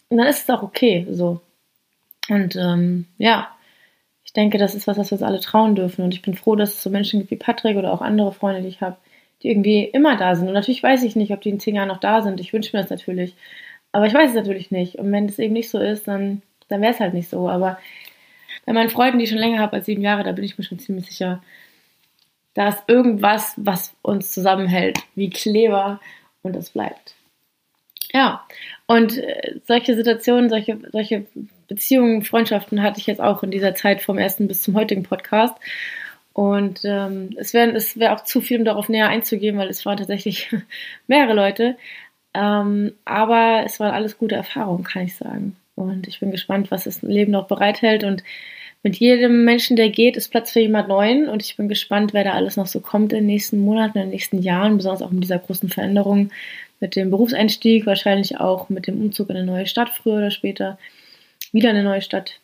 Und 0.09 0.17
dann 0.17 0.27
ist 0.27 0.43
es 0.43 0.49
auch 0.49 0.63
okay, 0.63 1.07
so. 1.09 1.39
Und 2.27 2.57
ähm, 2.57 3.05
ja, 3.17 3.55
ich 4.25 4.33
denke, 4.33 4.57
das 4.57 4.75
ist 4.75 4.85
was, 4.85 4.97
was 4.97 5.11
wir 5.11 5.13
uns 5.13 5.23
alle 5.23 5.39
trauen 5.39 5.75
dürfen. 5.75 6.03
Und 6.03 6.13
ich 6.13 6.21
bin 6.21 6.33
froh, 6.33 6.57
dass 6.57 6.73
es 6.73 6.83
so 6.83 6.89
Menschen 6.89 7.21
gibt 7.21 7.31
wie 7.31 7.37
Patrick 7.37 7.77
oder 7.77 7.93
auch 7.93 8.01
andere 8.01 8.33
Freunde, 8.33 8.61
die 8.61 8.67
ich 8.67 8.81
habe, 8.81 8.97
die 9.41 9.49
irgendwie 9.49 9.85
immer 9.85 10.17
da 10.17 10.35
sind. 10.35 10.49
Und 10.49 10.55
natürlich 10.55 10.83
weiß 10.83 11.03
ich 11.03 11.15
nicht, 11.15 11.31
ob 11.31 11.39
die 11.39 11.51
in 11.51 11.61
zehn 11.61 11.75
Jahren 11.75 11.87
noch 11.87 12.01
da 12.01 12.21
sind. 12.21 12.41
Ich 12.41 12.51
wünsche 12.51 12.75
mir 12.75 12.81
das 12.81 12.91
natürlich. 12.91 13.35
Aber 13.93 14.07
ich 14.07 14.13
weiß 14.13 14.31
es 14.31 14.35
natürlich 14.35 14.71
nicht. 14.71 14.95
Und 14.95 15.09
wenn 15.13 15.27
es 15.27 15.39
eben 15.39 15.53
nicht 15.53 15.69
so 15.69 15.79
ist, 15.79 16.05
dann, 16.09 16.41
dann 16.67 16.81
wäre 16.81 16.91
es 16.91 16.99
halt 16.99 17.13
nicht 17.13 17.29
so. 17.29 17.47
Aber 17.47 17.79
bei 18.65 18.73
meinen 18.73 18.89
Freunden, 18.89 19.19
die 19.19 19.23
ich 19.23 19.29
schon 19.29 19.39
länger 19.39 19.59
habe 19.59 19.77
als 19.77 19.85
sieben 19.85 20.01
Jahre, 20.01 20.23
da 20.23 20.33
bin 20.33 20.43
ich 20.43 20.57
mir 20.57 20.65
schon 20.65 20.79
ziemlich 20.79 21.05
sicher, 21.05 21.41
da 22.59 22.67
ist 22.67 22.83
irgendwas, 22.87 23.53
was 23.55 23.95
uns 24.01 24.33
zusammenhält, 24.33 24.99
wie 25.15 25.29
Kleber 25.29 26.01
und 26.41 26.57
es 26.57 26.71
bleibt. 26.71 27.15
Ja, 28.11 28.45
und 28.85 29.17
äh, 29.17 29.61
solche 29.65 29.95
Situationen, 29.95 30.49
solche, 30.49 30.77
solche 30.91 31.25
Beziehungen, 31.69 32.25
Freundschaften 32.25 32.83
hatte 32.83 32.99
ich 32.99 33.07
jetzt 33.07 33.21
auch 33.21 33.43
in 33.43 33.51
dieser 33.51 33.75
Zeit 33.75 34.01
vom 34.01 34.17
ersten 34.17 34.49
bis 34.49 34.61
zum 34.61 34.75
heutigen 34.75 35.03
Podcast. 35.03 35.55
Und 36.33 36.81
ähm, 36.83 37.29
es 37.37 37.53
wäre 37.53 37.71
es 37.71 37.97
wär 37.97 38.13
auch 38.13 38.25
zu 38.25 38.41
viel, 38.41 38.59
um 38.59 38.65
darauf 38.65 38.89
näher 38.89 39.07
einzugehen, 39.07 39.57
weil 39.57 39.69
es 39.69 39.85
waren 39.85 39.95
tatsächlich 39.95 40.53
mehrere 41.07 41.35
Leute. 41.35 41.77
Ähm, 42.33 42.91
aber 43.05 43.63
es 43.63 43.79
waren 43.79 43.93
alles 43.93 44.17
gute 44.17 44.35
Erfahrungen, 44.35 44.83
kann 44.83 45.03
ich 45.03 45.15
sagen. 45.15 45.55
Und 45.75 46.09
ich 46.09 46.19
bin 46.19 46.31
gespannt, 46.31 46.71
was 46.71 46.83
das 46.83 47.03
Leben 47.03 47.31
noch 47.31 47.47
bereithält. 47.47 48.03
Und 48.03 48.21
mit 48.81 48.95
jedem 48.97 49.43
Menschen, 49.43 49.75
der 49.75 49.89
geht, 49.89 50.15
ist 50.15 50.29
Platz 50.29 50.51
für 50.51 50.61
jemand 50.61 50.87
Neuen 50.87 51.27
und 51.27 51.43
ich 51.43 51.57
bin 51.57 51.67
gespannt, 51.67 52.13
wer 52.13 52.23
da 52.23 52.33
alles 52.33 52.55
noch 52.55 52.67
so 52.67 52.79
kommt 52.79 53.11
in 53.11 53.19
den 53.19 53.25
nächsten 53.25 53.59
Monaten, 53.59 53.97
in 53.97 54.05
den 54.05 54.11
nächsten 54.11 54.41
Jahren, 54.41 54.77
besonders 54.77 55.01
auch 55.01 55.11
mit 55.11 55.23
dieser 55.23 55.39
großen 55.39 55.69
Veränderung, 55.69 56.31
mit 56.79 56.95
dem 56.95 57.09
Berufseinstieg, 57.09 57.85
wahrscheinlich 57.85 58.39
auch 58.39 58.69
mit 58.69 58.87
dem 58.87 59.01
Umzug 59.01 59.29
in 59.29 59.37
eine 59.37 59.45
neue 59.45 59.67
Stadt 59.67 59.89
früher 59.89 60.17
oder 60.17 60.31
später, 60.31 60.79
wieder 61.51 61.71
eine 61.71 61.83
neue 61.83 62.01
Stadt. 62.01 62.39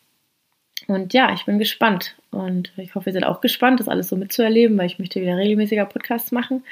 Und 0.88 1.14
ja, 1.14 1.34
ich 1.34 1.46
bin 1.46 1.58
gespannt 1.58 2.16
und 2.32 2.74
ich 2.78 2.96
hoffe, 2.96 3.10
ihr 3.10 3.14
seid 3.14 3.24
auch 3.24 3.40
gespannt, 3.40 3.80
das 3.80 3.88
alles 3.88 4.10
so 4.10 4.18
mitzuerleben, 4.18 4.78
weil 4.78 4.88
ich 4.88 5.00
möchte 5.00 5.22
wieder 5.22 5.38
regelmäßiger 5.38 5.86
Podcasts 5.86 6.32
machen. 6.32 6.64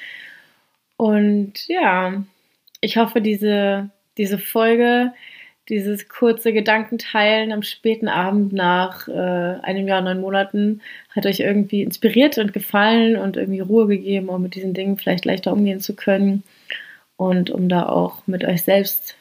Und 0.97 1.67
ja, 1.67 2.21
ich 2.81 2.97
hoffe, 2.97 3.21
diese, 3.21 3.89
diese 4.17 4.37
Folge 4.37 5.13
dieses 5.69 6.09
kurze 6.09 6.51
Gedankenteilen 6.51 7.51
am 7.51 7.63
späten 7.63 8.07
Abend 8.07 8.51
nach 8.51 9.07
äh, 9.07 9.11
einem 9.11 9.87
Jahr, 9.87 10.01
neun 10.01 10.19
Monaten 10.19 10.81
hat 11.09 11.25
euch 11.25 11.39
irgendwie 11.39 11.83
inspiriert 11.83 12.37
und 12.37 12.53
gefallen 12.53 13.15
und 13.17 13.37
irgendwie 13.37 13.61
Ruhe 13.61 13.87
gegeben, 13.87 14.29
um 14.29 14.41
mit 14.41 14.55
diesen 14.55 14.73
Dingen 14.73 14.97
vielleicht 14.97 15.25
leichter 15.25 15.53
umgehen 15.53 15.79
zu 15.79 15.95
können 15.95 16.43
und 17.15 17.49
um 17.49 17.69
da 17.69 17.87
auch 17.87 18.27
mit 18.27 18.43
euch 18.43 18.63
selbst 18.63 19.15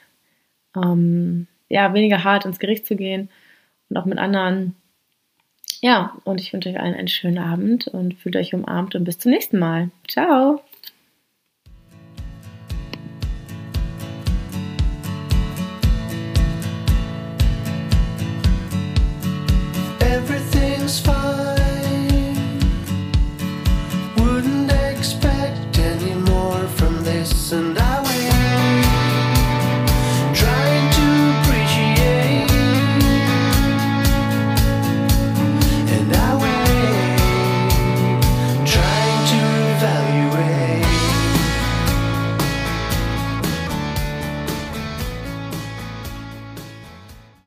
ähm, 0.77 1.47
ja, 1.69 1.95
weniger 1.95 2.25
hart 2.25 2.45
ins 2.45 2.59
Gericht 2.59 2.87
zu 2.87 2.97
gehen 2.97 3.29
und 3.89 3.97
auch 3.97 4.05
mit 4.05 4.19
anderen. 4.19 4.75
Ja, 5.81 6.17
und 6.25 6.41
ich 6.41 6.53
wünsche 6.53 6.69
euch 6.69 6.79
allen 6.79 6.95
einen 6.95 7.09
schönen 7.09 7.39
Abend 7.39 7.89
und 7.89 8.15
fühlt 8.15 8.37
euch 8.37 8.55
umarmt 8.55 8.95
und 8.95 9.05
bis 9.05 9.19
zum 9.19 9.33
nächsten 9.33 9.59
Mal. 9.59 9.91
Ciao! 10.09 10.63